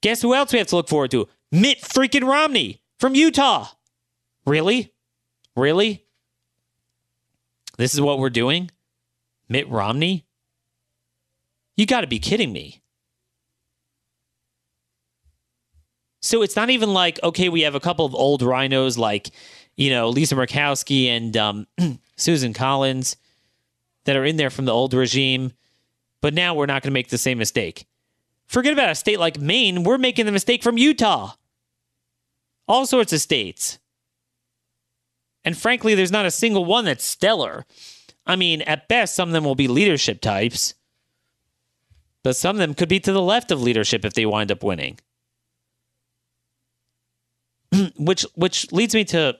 [0.00, 1.28] Guess who else we have to look forward to?
[1.52, 3.68] Mitt freaking Romney from Utah.
[4.46, 4.94] Really?
[5.60, 6.06] Really?
[7.76, 8.70] This is what we're doing?
[9.46, 10.24] Mitt Romney?
[11.76, 12.80] You got to be kidding me.
[16.22, 19.32] So it's not even like, okay, we have a couple of old RINOs like,
[19.76, 21.66] you know, Lisa Murkowski and um,
[22.16, 23.16] Susan Collins
[24.04, 25.52] that are in there from the old regime,
[26.22, 27.86] but now we're not going to make the same mistake.
[28.46, 29.84] Forget about a state like Maine.
[29.84, 31.32] We're making the mistake from Utah.
[32.66, 33.79] All sorts of states.
[35.44, 37.66] And frankly, there's not a single one that's stellar.
[38.26, 40.74] I mean, at best, some of them will be leadership types,
[42.22, 44.62] but some of them could be to the left of leadership if they wind up
[44.62, 44.98] winning.
[47.96, 49.38] which which leads me to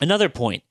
[0.00, 0.62] another point.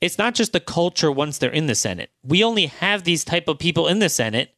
[0.00, 2.10] It's not just the culture once they're in the Senate.
[2.22, 4.54] We only have these type of people in the Senate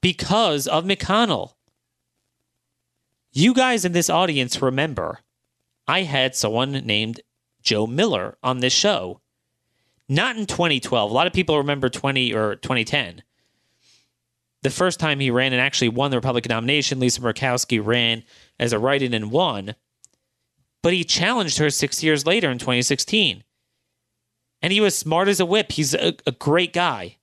[0.00, 1.52] because of McConnell.
[3.32, 5.20] You guys in this audience remember
[5.86, 7.20] I had someone named
[7.66, 9.20] Joe Miller on this show.
[10.08, 11.10] Not in 2012.
[11.10, 13.22] A lot of people remember 20 or 2010.
[14.62, 18.22] The first time he ran and actually won the Republican nomination, Lisa Murkowski ran
[18.58, 19.74] as a write in and won.
[20.82, 23.42] But he challenged her six years later in 2016.
[24.62, 25.72] And he was smart as a whip.
[25.72, 27.16] He's a, a great guy.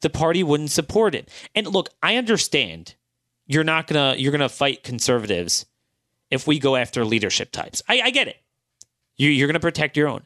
[0.00, 1.30] The party wouldn't support it.
[1.54, 2.96] And look, I understand
[3.46, 5.66] you're not gonna you're gonna fight conservatives
[6.32, 7.82] if we go after leadership types.
[7.88, 8.38] I, I get it.
[9.16, 10.24] You, you're going to protect your own.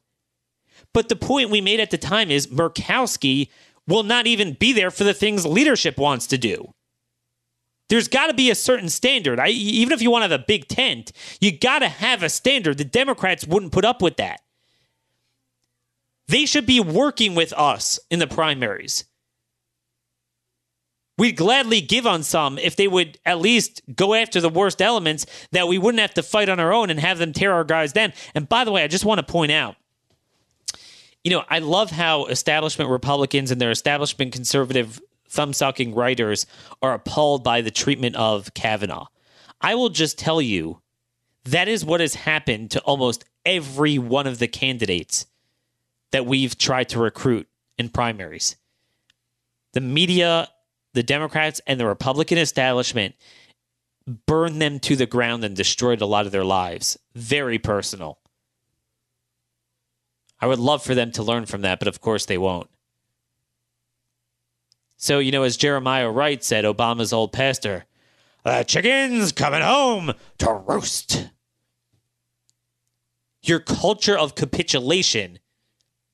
[0.94, 3.48] But the point we made at the time is Murkowski
[3.88, 6.72] will not even be there for the things leadership wants to do.
[7.88, 9.40] There's got to be a certain standard.
[9.40, 12.28] I, even if you want to have a big tent, you got to have a
[12.28, 12.78] standard.
[12.78, 14.40] The Democrats wouldn't put up with that.
[16.28, 19.04] They should be working with us in the primaries.
[21.18, 25.24] We'd gladly give on some if they would at least go after the worst elements
[25.52, 27.92] that we wouldn't have to fight on our own and have them tear our guys
[27.92, 28.12] down.
[28.34, 29.76] And by the way, I just want to point out
[31.26, 36.46] you know, I love how establishment Republicans and their establishment conservative thumb sucking writers
[36.82, 39.06] are appalled by the treatment of Kavanaugh.
[39.60, 40.82] I will just tell you
[41.42, 45.26] that is what has happened to almost every one of the candidates
[46.12, 48.54] that we've tried to recruit in primaries.
[49.72, 50.48] The media
[50.96, 53.14] the Democrats and the Republican establishment
[54.26, 56.98] burned them to the ground and destroyed a lot of their lives.
[57.14, 58.18] Very personal.
[60.40, 62.70] I would love for them to learn from that, but of course they won't.
[64.96, 67.84] So, you know, as Jeremiah Wright said, Obama's old pastor,
[68.42, 71.28] the chicken's coming home to roost.
[73.42, 75.40] Your culture of capitulation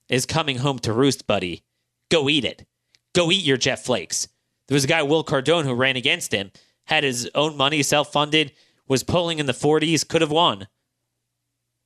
[0.08, 1.62] is coming home to roost, buddy.
[2.10, 2.66] Go eat it.
[3.14, 4.26] Go eat your Jeff Flakes.
[4.68, 6.50] There was a guy, Wil Cardon, who ran against him,
[6.84, 8.52] had his own money, self funded,
[8.88, 10.68] was polling in the 40s, could have won.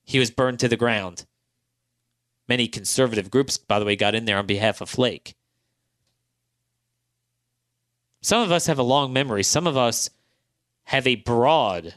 [0.04, 1.26] He was burned to the ground.
[2.48, 5.34] Many conservative groups, by the way, got in there on behalf of Flake.
[8.22, 9.42] Some of us have a long memory.
[9.42, 10.10] Some of us
[10.84, 11.94] have a broad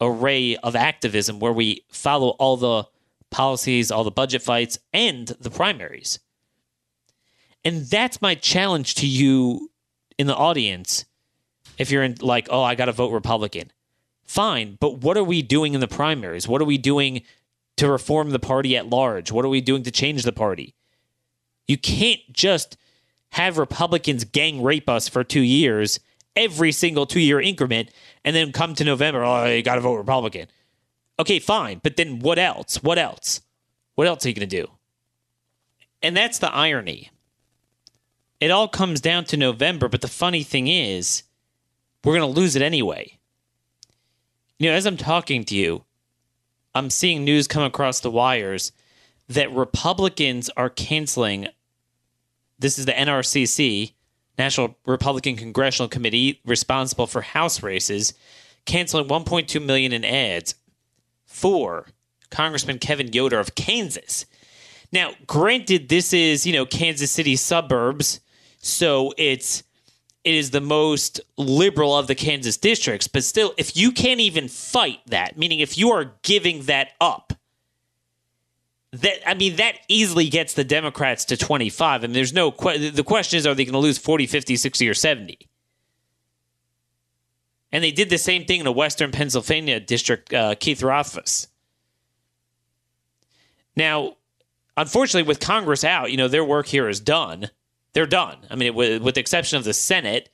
[0.00, 2.84] array of activism where we follow all the
[3.30, 6.20] policies, all the budget fights, and the primaries.
[7.64, 9.70] And that's my challenge to you
[10.18, 11.04] in the audience
[11.78, 13.70] if you're in like, oh, I got to vote Republican.
[14.24, 16.48] Fine, but what are we doing in the primaries?
[16.48, 17.22] What are we doing
[17.76, 19.30] to reform the party at large?
[19.30, 20.74] What are we doing to change the party?
[21.68, 22.76] You can't just
[23.30, 26.00] have Republicans gang rape us for two years,
[26.34, 27.90] every single two year increment,
[28.24, 30.48] and then come to November, oh, you got to vote Republican.
[31.18, 32.82] Okay, fine, but then what else?
[32.82, 33.40] What else?
[33.94, 34.70] What else are you going to do?
[36.02, 37.10] And that's the irony
[38.40, 39.88] it all comes down to November.
[39.88, 41.22] But the funny thing is,
[42.04, 43.18] we're going to lose it anyway.
[44.58, 45.84] You know, as I'm talking to you,
[46.74, 48.72] I'm seeing news come across the wires
[49.28, 51.48] that Republicans are canceling.
[52.58, 53.92] This is the NRCC,
[54.38, 58.14] National Republican Congressional Committee, responsible for House races,
[58.66, 60.54] canceling 1.2 million in ads
[61.24, 61.86] for
[62.30, 64.26] Congressman Kevin Yoder of Kansas.
[64.92, 68.20] Now, granted, this is you know Kansas City suburbs
[68.66, 69.62] so it's
[70.24, 74.48] it is the most liberal of the Kansas districts, but still, if you can't even
[74.48, 77.32] fight that, meaning if you are giving that up,
[78.90, 82.02] that I mean that easily gets the Democrats to 25.
[82.02, 84.56] I mean there's no que- the question is are they going to lose 40, 50,
[84.56, 85.38] 60 or 70?
[87.70, 91.46] And they did the same thing in a Western Pennsylvania district, uh, Keith Rothfus.
[93.76, 94.16] Now,
[94.76, 97.50] unfortunately, with Congress out, you know, their work here is done
[97.96, 98.36] they're done.
[98.50, 100.28] I mean, with, with the exception of the Senate,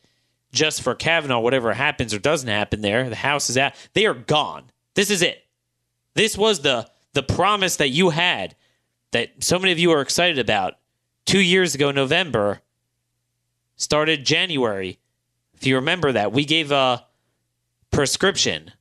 [0.51, 3.75] just for Kavanaugh, whatever happens or doesn't happen there, the House is out.
[3.93, 4.65] They are gone.
[4.97, 5.47] This is it.
[6.15, 8.57] This was the the promise that you had
[9.13, 10.75] that so many of you are excited about
[11.25, 12.63] two years ago, November,
[13.77, 14.99] started January.
[15.55, 17.07] If you remember that, we gave a
[17.93, 18.73] prescription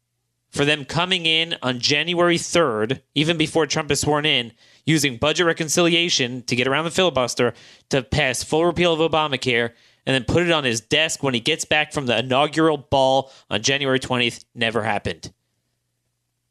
[0.51, 4.51] for them coming in on January 3rd, even before Trump is sworn in,
[4.85, 7.53] using budget reconciliation to get around the filibuster
[7.89, 9.71] to pass full repeal of Obamacare
[10.05, 13.31] and then put it on his desk when he gets back from the inaugural ball
[13.49, 14.43] on January 20th.
[14.53, 15.31] Never happened.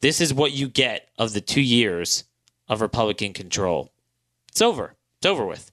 [0.01, 2.25] This is what you get of the two years
[2.69, 3.93] of Republican control.
[4.49, 4.95] It's over.
[5.19, 5.73] It's over with.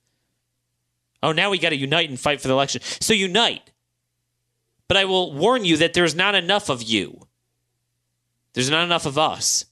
[1.23, 2.81] Oh, now we got to unite and fight for the election.
[2.81, 3.71] So unite.
[4.87, 7.26] But I will warn you that there's not enough of you.
[8.57, 9.65] There's not enough of us.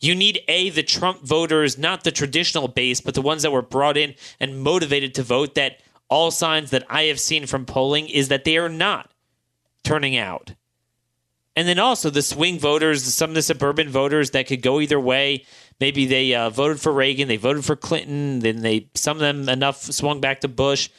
[0.00, 3.62] You need A, the Trump voters, not the traditional base, but the ones that were
[3.62, 5.54] brought in and motivated to vote.
[5.54, 9.12] That all signs that I have seen from polling is that they are not
[9.84, 10.54] turning out.
[11.54, 14.98] And then also the swing voters, some of the suburban voters that could go either
[14.98, 15.44] way.
[15.78, 19.48] Maybe they uh, voted for Reagan, they voted for Clinton, then they some of them
[19.48, 20.90] enough swung back to Bush,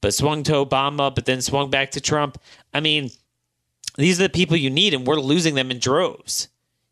[0.00, 2.38] but swung to Obama, but then swung back to Trump.
[2.74, 3.10] I mean,
[3.98, 6.48] these are the people you need, and we're losing them in droves.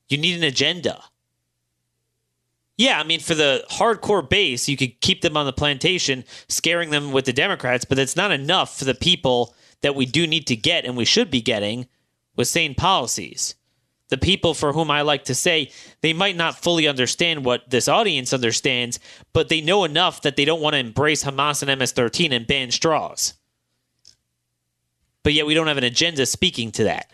[0.08, 1.02] You need an agenda.
[2.76, 6.90] Yeah, I mean, for the hardcore base, you could keep them on the plantation, scaring
[6.90, 10.46] them with the Democrats, but it's not enough for the people that we do need
[10.48, 11.86] to get and we should be getting
[12.34, 13.54] with sane policies.
[14.08, 17.88] The people for whom I like to say they might not fully understand what this
[17.88, 19.00] audience understands,
[19.32, 22.46] but they know enough that they don't want to embrace Hamas and MS 13 and
[22.46, 23.34] ban straws.
[25.26, 27.10] But yet we don't have an agenda speaking to that,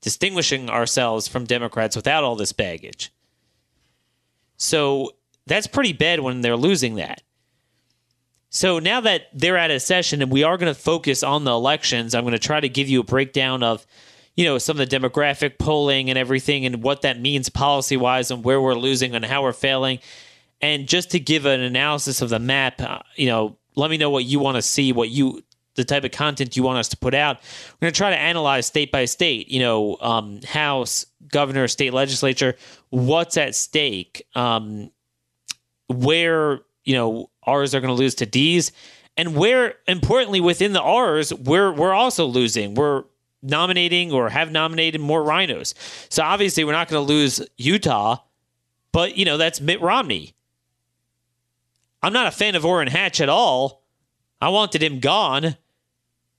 [0.00, 3.12] distinguishing ourselves from Democrats without all this baggage.
[4.56, 5.12] So
[5.44, 7.20] that's pretty bad when they're losing that.
[8.48, 11.50] So now that they're at a session and we are going to focus on the
[11.50, 13.86] elections, I'm going to try to give you a breakdown of,
[14.34, 18.30] you know, some of the demographic polling and everything and what that means policy wise
[18.30, 19.98] and where we're losing and how we're failing.
[20.62, 24.08] And just to give an analysis of the map, uh, you know, let me know
[24.08, 25.42] what you want to see, what you,
[25.78, 27.36] the type of content you want us to put out.
[27.36, 31.94] We're going to try to analyze state by state, you know, um, House, governor, state
[31.94, 32.56] legislature,
[32.90, 34.90] what's at stake, um,
[35.88, 38.72] where, you know, R's are going to lose to D's,
[39.16, 42.74] and where importantly within the R's, we're we're also losing.
[42.74, 43.04] We're
[43.42, 45.74] nominating or have nominated more RINOs.
[46.10, 48.18] So obviously we're not going to lose Utah,
[48.92, 50.34] but you know that's Mitt Romney.
[52.02, 53.84] I'm not a fan of Orrin Hatch at all.
[54.40, 55.56] I wanted him gone,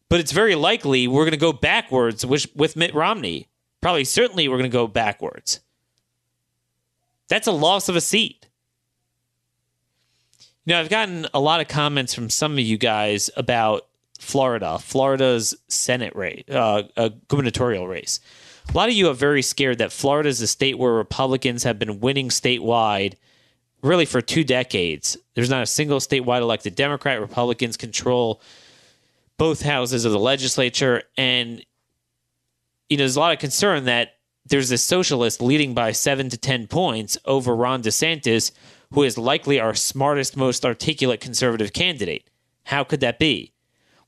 [0.09, 3.47] but it's very likely we're going to go backwards with, with Mitt Romney.
[3.81, 5.61] Probably, certainly, we're going to go backwards.
[7.29, 8.47] That's a loss of a seat.
[10.65, 13.87] You know, I've gotten a lot of comments from some of you guys about
[14.19, 16.83] Florida, Florida's Senate race, uh,
[17.27, 18.19] gubernatorial race.
[18.67, 21.79] A lot of you are very scared that Florida is a state where Republicans have
[21.79, 23.15] been winning statewide
[23.81, 25.17] really for two decades.
[25.33, 27.21] There's not a single statewide elected Democrat.
[27.21, 28.41] Republicans control
[29.39, 31.01] both houses of the legislature.
[31.17, 31.65] And,
[32.89, 36.37] you know, there's a lot of concern that there's a socialist leading by seven to
[36.37, 38.51] 10 points over Ron DeSantis,
[38.93, 42.29] who is likely our smartest, most articulate conservative candidate.
[42.65, 43.53] How could that be?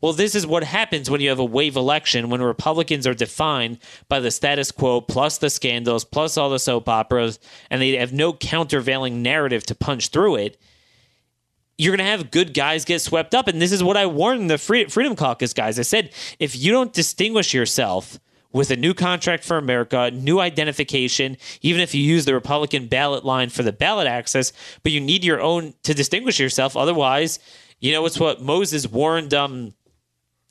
[0.02, 3.78] Well, this is what happens when you have a wave election, when Republicans are defined
[4.10, 8.12] by the status quo, plus the scandals, plus all the soap operas, and they have
[8.12, 10.58] no countervailing narrative to punch through it.
[11.82, 13.48] You're going to have good guys get swept up.
[13.48, 15.80] And this is what I warned the Freedom Caucus guys.
[15.80, 18.20] I said, if you don't distinguish yourself
[18.52, 23.26] with a new contract for America, new identification, even if you use the Republican ballot
[23.26, 24.54] line for the ballot access,
[24.84, 26.78] but you need your own to distinguish yourself.
[26.78, 27.40] Otherwise,
[27.80, 29.74] you know, it's what Moses warned, um,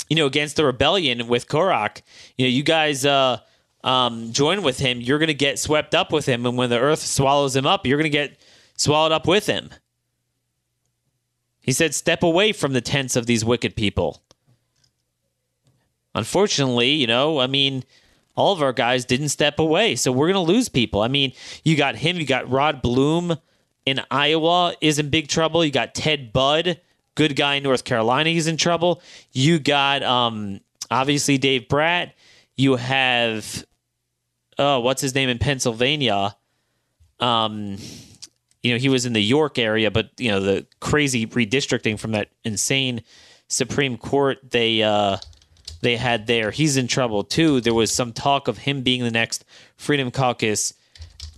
[0.08, 2.02] you know, against the rebellion with Korach.
[2.38, 3.38] You know, you guys uh,
[3.84, 6.44] um, join with him, you're going to get swept up with him.
[6.44, 8.36] And when the earth swallows him up, you're going to get
[8.76, 9.70] swallowed up with him.
[11.70, 14.24] He said, Step away from the tents of these wicked people.
[16.16, 17.84] Unfortunately, you know, I mean,
[18.34, 19.94] all of our guys didn't step away.
[19.94, 21.00] So we're going to lose people.
[21.00, 23.38] I mean, you got him, you got Rod Blum
[23.86, 25.64] in Iowa is in big trouble.
[25.64, 26.80] You got Ted Budd,
[27.14, 29.00] good guy in North Carolina, he's in trouble.
[29.30, 30.58] You got um
[30.90, 32.14] obviously Dave Brat.
[32.56, 33.64] You have
[34.58, 36.34] oh, what's his name in Pennsylvania?
[37.20, 37.76] Um
[38.62, 42.12] you know, he was in the York area, but you know, the crazy redistricting from
[42.12, 43.02] that insane
[43.48, 45.16] Supreme Court they uh
[45.82, 46.50] they had there.
[46.50, 47.60] He's in trouble too.
[47.60, 49.44] There was some talk of him being the next
[49.76, 50.74] Freedom Caucus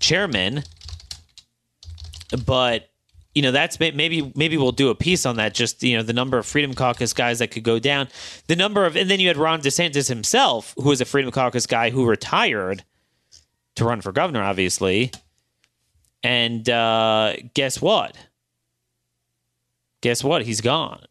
[0.01, 0.65] chairman,
[2.45, 2.91] but
[3.35, 6.13] you know that's maybe maybe we'll do a piece on that just you know the
[6.13, 8.09] number of freedom caucus guys that could go down
[8.47, 11.67] the number of and then you had ron desantis himself who was a freedom caucus
[11.67, 12.85] guy who retired
[13.75, 15.11] to run for governor obviously
[16.23, 18.17] and uh, guess what
[20.01, 21.07] guess what he's gone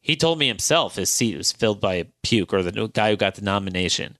[0.00, 3.16] he told me himself his seat was filled by a puke or the guy who
[3.16, 4.16] got the nomination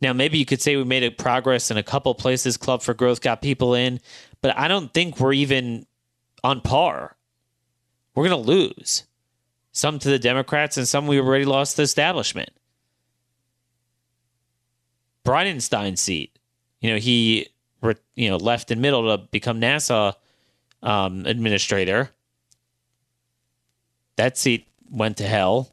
[0.00, 2.56] now, maybe you could say we made a progress in a couple places.
[2.56, 4.00] Club for Growth got people in,
[4.40, 5.86] but I don't think we're even
[6.44, 7.16] on par.
[8.14, 9.04] We're going to lose
[9.72, 12.50] some to the Democrats and some we already lost the establishment.
[15.24, 16.37] Bridenstine's seat,
[16.80, 17.48] you know, he
[18.14, 20.14] you know left in middle to become NASA
[20.82, 22.10] um, administrator.
[24.16, 25.72] That seat went to hell.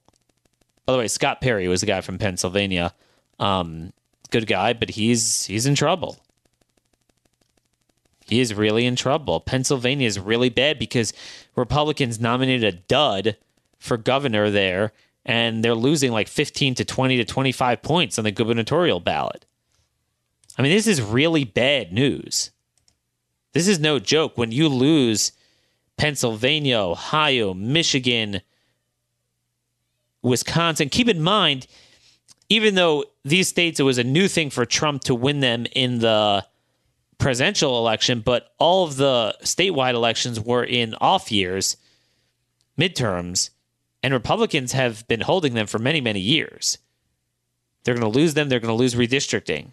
[0.86, 2.93] By the way, Scott Perry was the guy from Pennsylvania.
[3.39, 3.91] Um,
[4.30, 6.18] good guy, but he's he's in trouble.
[8.28, 9.39] He is really in trouble.
[9.39, 11.14] Pennsylvania is really bad because
[11.56, 13.38] Republicans nominated a dud
[13.78, 14.93] for governor there,
[15.26, 19.45] and they're losing like 15 to 20 to 25 points on the gubernatorial ballot.
[20.58, 22.51] I mean, this is really bad news.
[23.53, 24.38] This is no joke.
[24.38, 25.32] When you lose
[25.97, 28.41] Pennsylvania, Ohio, Michigan,
[30.22, 31.68] Wisconsin, keep in mind,
[32.49, 35.99] even though these states, it was a new thing for Trump to win them in
[35.99, 36.45] the
[37.18, 41.78] presidential election, but all of the statewide elections were in off years,
[42.78, 43.49] midterms,
[44.03, 46.78] and Republicans have been holding them for many, many years.
[47.84, 48.49] They're going to lose them.
[48.49, 49.72] They're going to lose redistricting.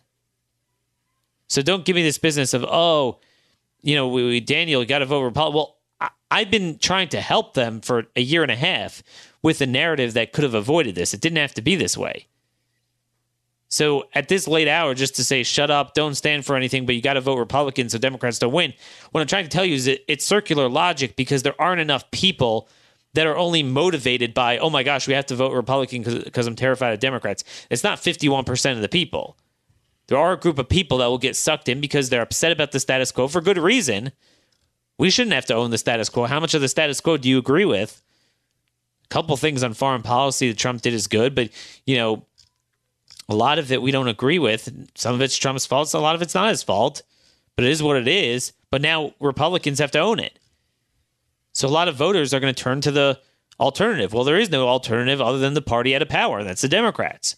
[1.53, 3.19] So don't give me this business of, oh,
[3.83, 5.55] you know, we, we Daniel, got to vote Republican.
[5.55, 9.03] Well, I, I've been trying to help them for a year and a half
[9.43, 11.13] with a narrative that could have avoided this.
[11.13, 12.27] It didn't have to be this way.
[13.69, 16.95] So at this late hour, just to say, shut up, don't stand for anything, but
[16.95, 18.73] you got to vote Republican so Democrats don't win.
[19.11, 22.11] What I'm trying to tell you is that it's circular logic because there aren't enough
[22.13, 22.67] people
[23.13, 26.57] that are only motivated by, oh my gosh, we have to vote Republican because I'm
[26.57, 27.45] terrified of Democrats.
[27.69, 29.37] It's not 51% of the people.
[30.13, 32.73] There are a group of people that will get sucked in because they're upset about
[32.73, 34.13] the status quo for good reason.
[34.99, 36.27] We shouldn't have to own the status quo.
[36.27, 38.03] How much of the status quo do you agree with?
[39.05, 41.49] A couple things on foreign policy that Trump did is good, but
[41.87, 42.27] you know,
[43.31, 44.69] a lot of it we don't agree with.
[44.97, 45.95] Some of it's Trump's fault.
[45.95, 47.01] A lot of it's not his fault,
[47.57, 48.53] but it is what it is.
[48.71, 50.39] But now Republicans have to own it.
[51.55, 53.19] So a lot of voters are going to turn to the
[53.59, 54.13] alternative.
[54.13, 56.45] Well, there is no alternative other than the party out of power.
[56.45, 57.37] That's the Democrats.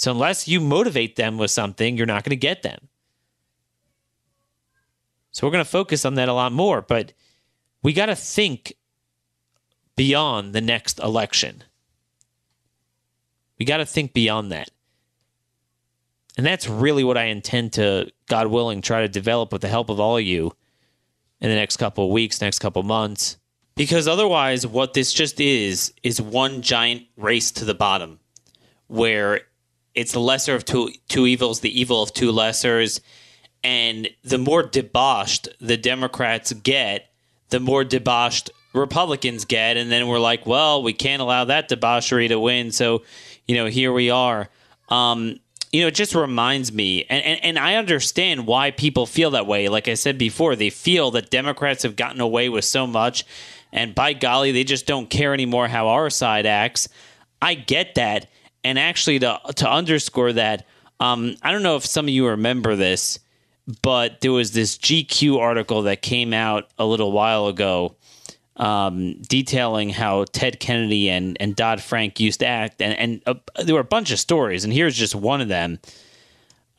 [0.00, 2.88] So unless you motivate them with something, you're not going to get them.
[5.30, 6.80] So we're going to focus on that a lot more.
[6.80, 7.12] But
[7.82, 8.72] we got to think
[9.96, 11.64] beyond the next election.
[13.58, 14.70] We got to think beyond that.
[16.38, 19.90] And that's really what I intend to, God willing, try to develop with the help
[19.90, 20.56] of all of you
[21.42, 23.36] in the next couple of weeks, next couple of months.
[23.74, 28.18] Because otherwise, what this just is, is one giant race to the bottom
[28.86, 29.42] where
[29.94, 33.00] it's the lesser of two, two evils, the evil of two lessers.
[33.62, 37.10] And the more debauched the Democrats get,
[37.50, 39.76] the more debauched Republicans get.
[39.76, 42.72] And then we're like, well, we can't allow that debauchery to win.
[42.72, 43.02] So
[43.50, 44.48] you know, here we are.
[44.90, 45.40] Um,
[45.72, 49.48] you know, it just reminds me, and, and, and I understand why people feel that
[49.48, 49.68] way.
[49.68, 53.24] Like I said before, they feel that Democrats have gotten away with so much,
[53.72, 56.88] and by golly, they just don't care anymore how our side acts.
[57.42, 58.30] I get that.
[58.64, 60.66] And actually, to, to underscore that,
[60.98, 63.18] um, I don't know if some of you remember this,
[63.82, 67.96] but there was this GQ article that came out a little while ago
[68.56, 72.82] um, detailing how Ted Kennedy and, and Dodd Frank used to act.
[72.82, 75.78] And, and uh, there were a bunch of stories, and here's just one of them.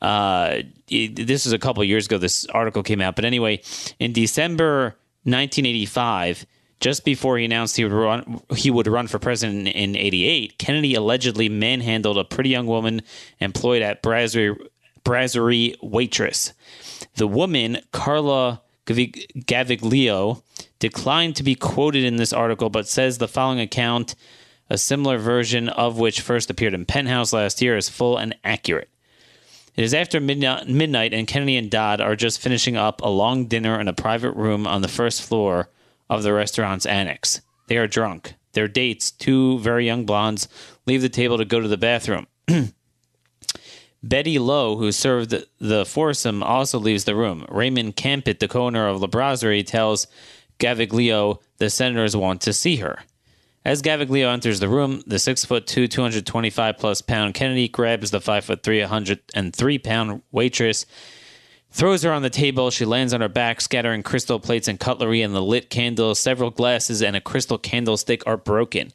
[0.00, 3.16] Uh, this was a couple years ago, this article came out.
[3.16, 3.62] But anyway,
[3.98, 6.46] in December 1985,
[6.82, 10.58] just before he announced he would run, he would run for president in '88.
[10.58, 13.02] Kennedy allegedly manhandled a pretty young woman
[13.38, 14.56] employed at Brasserie,
[15.04, 16.52] Brasserie waitress.
[17.14, 20.42] The woman, Carla Gaviglio,
[20.80, 24.16] declined to be quoted in this article, but says the following account,
[24.68, 28.88] a similar version of which first appeared in Penthouse last year, is full and accurate.
[29.76, 33.80] It is after midnight, and Kennedy and Dodd are just finishing up a long dinner
[33.80, 35.68] in a private room on the first floor
[36.16, 37.40] of the restaurant's annex.
[37.68, 38.34] They are drunk.
[38.52, 40.48] Their dates, two very young blondes,
[40.86, 42.26] leave the table to go to the bathroom.
[44.02, 47.46] Betty Lowe, who served the foursome, also leaves the room.
[47.48, 50.06] Raymond Campet, the owner of La Brasserie, tells
[50.58, 52.98] Gaviglio the senators want to see her.
[53.64, 58.20] As Gaviglio enters the room, the six foot two, 225 plus pound Kennedy grabs the
[58.20, 60.84] five foot three, 103 pound waitress,
[61.72, 62.70] throws her on the table.
[62.70, 66.18] She lands on her back, scattering crystal plates and cutlery and the lit candles.
[66.18, 68.92] Several glasses and a crystal candlestick are broken.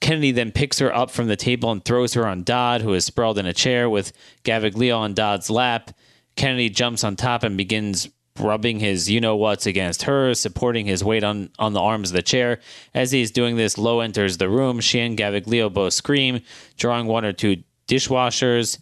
[0.00, 3.04] Kennedy then picks her up from the table and throws her on Dodd, who is
[3.04, 4.12] sprawled in a chair with
[4.44, 5.92] Gaviglio on Dodd's lap.
[6.34, 8.08] Kennedy jumps on top and begins
[8.38, 12.16] rubbing his you know what's against her, supporting his weight on, on the arms of
[12.16, 12.58] the chair.
[12.94, 14.80] As he's doing this, Lowe enters the room.
[14.80, 16.40] She and Gaviglio both scream,
[16.76, 18.78] drawing one or two dishwashers.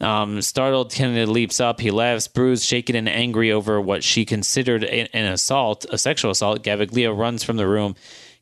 [0.00, 1.80] Um, startled, Kennedy leaps up.
[1.80, 6.62] He laughs, bruised, shaken, and angry over what she considered an assault, a sexual assault.
[6.62, 7.94] Gaviglio runs from the room.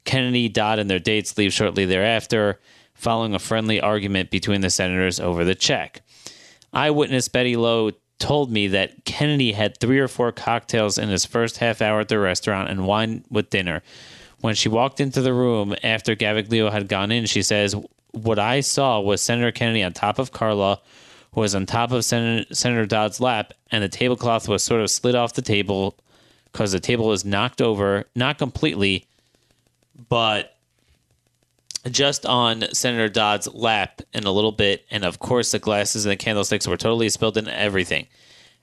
[0.05, 2.61] Kennedy, Dodd, and their dates leave shortly thereafter,
[2.95, 6.03] following a friendly argument between the senators over the check.
[6.73, 11.59] Eyewitness Betty Lowe told me that Kennedy had three or four cocktails in his first
[11.59, 13.83] half hour at the restaurant and wine with dinner.
[14.41, 17.75] When she walked into the room after Gaviglio had gone in, she says,
[18.13, 20.81] What I saw was Senator Kennedy on top of Carla,
[21.35, 25.15] was on top of Sen- Senator Dodd's lap, and the tablecloth was sort of slid
[25.15, 25.97] off the table
[26.53, 29.07] because the table was knocked over, not completely,
[30.09, 30.57] but
[31.91, 34.85] just on Senator Dodd's lap in a little bit.
[34.91, 38.07] And of course, the glasses and the candlesticks were totally spilled and everything.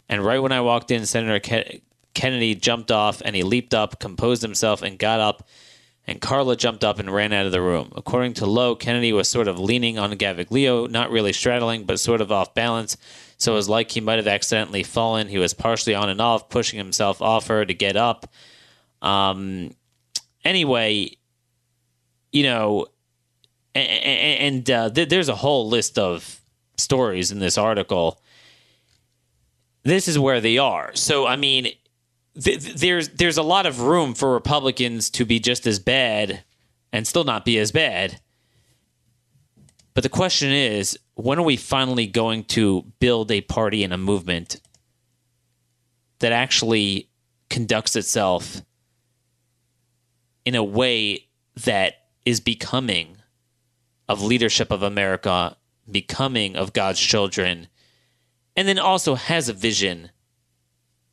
[0.10, 1.82] And right when I walked in, Senator Ke-
[2.14, 5.48] Kennedy jumped off and he leaped up, composed himself, and got up.
[6.08, 7.92] And Carla jumped up and ran out of the room.
[7.96, 12.22] According to Lowe, Kennedy was sort of leaning on Gaviglio, not really straddling, but sort
[12.22, 12.96] of off balance.
[13.38, 15.28] So it was like he might have accidentally fallen.
[15.28, 18.32] He was partially on and off, pushing himself off her to get up.
[19.02, 19.76] Um,
[20.44, 21.12] anyway,
[22.32, 22.88] you know,
[23.74, 26.40] and, and uh, th- there's a whole list of
[26.78, 28.22] stories in this article.
[29.84, 30.92] This is where they are.
[30.96, 31.68] So, I mean,
[32.42, 36.44] th- there's there's a lot of room for Republicans to be just as bad
[36.92, 38.20] and still not be as bad.
[39.94, 43.98] But the question is, when are we finally going to build a party and a
[43.98, 44.60] movement
[46.20, 47.10] that actually
[47.50, 48.62] conducts itself
[50.44, 51.28] in a way
[51.64, 51.94] that
[52.26, 53.18] is becoming
[54.08, 55.56] of leadership of America,
[55.90, 57.68] becoming of God's children,
[58.56, 60.12] and then also has a vision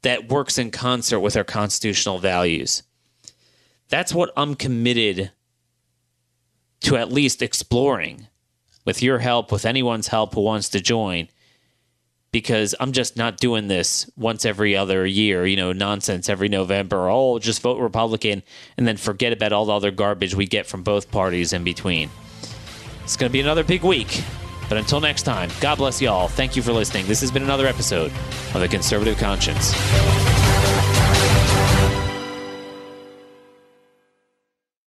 [0.02, 2.82] that works in concert with our constitutional values.
[3.88, 5.32] That's what I'm committed
[6.80, 8.26] to at least exploring
[8.84, 11.28] with your help, with anyone's help who wants to join,
[12.32, 17.08] because I'm just not doing this once every other year, you know, nonsense every November.
[17.08, 18.42] Oh, just vote Republican
[18.76, 22.10] and then forget about all the other garbage we get from both parties in between.
[23.04, 24.24] It's going to be another big week.
[24.68, 26.28] But until next time, God bless y'all.
[26.28, 27.06] Thank you for listening.
[27.06, 28.12] This has been another episode
[28.54, 29.72] of The Conservative Conscience.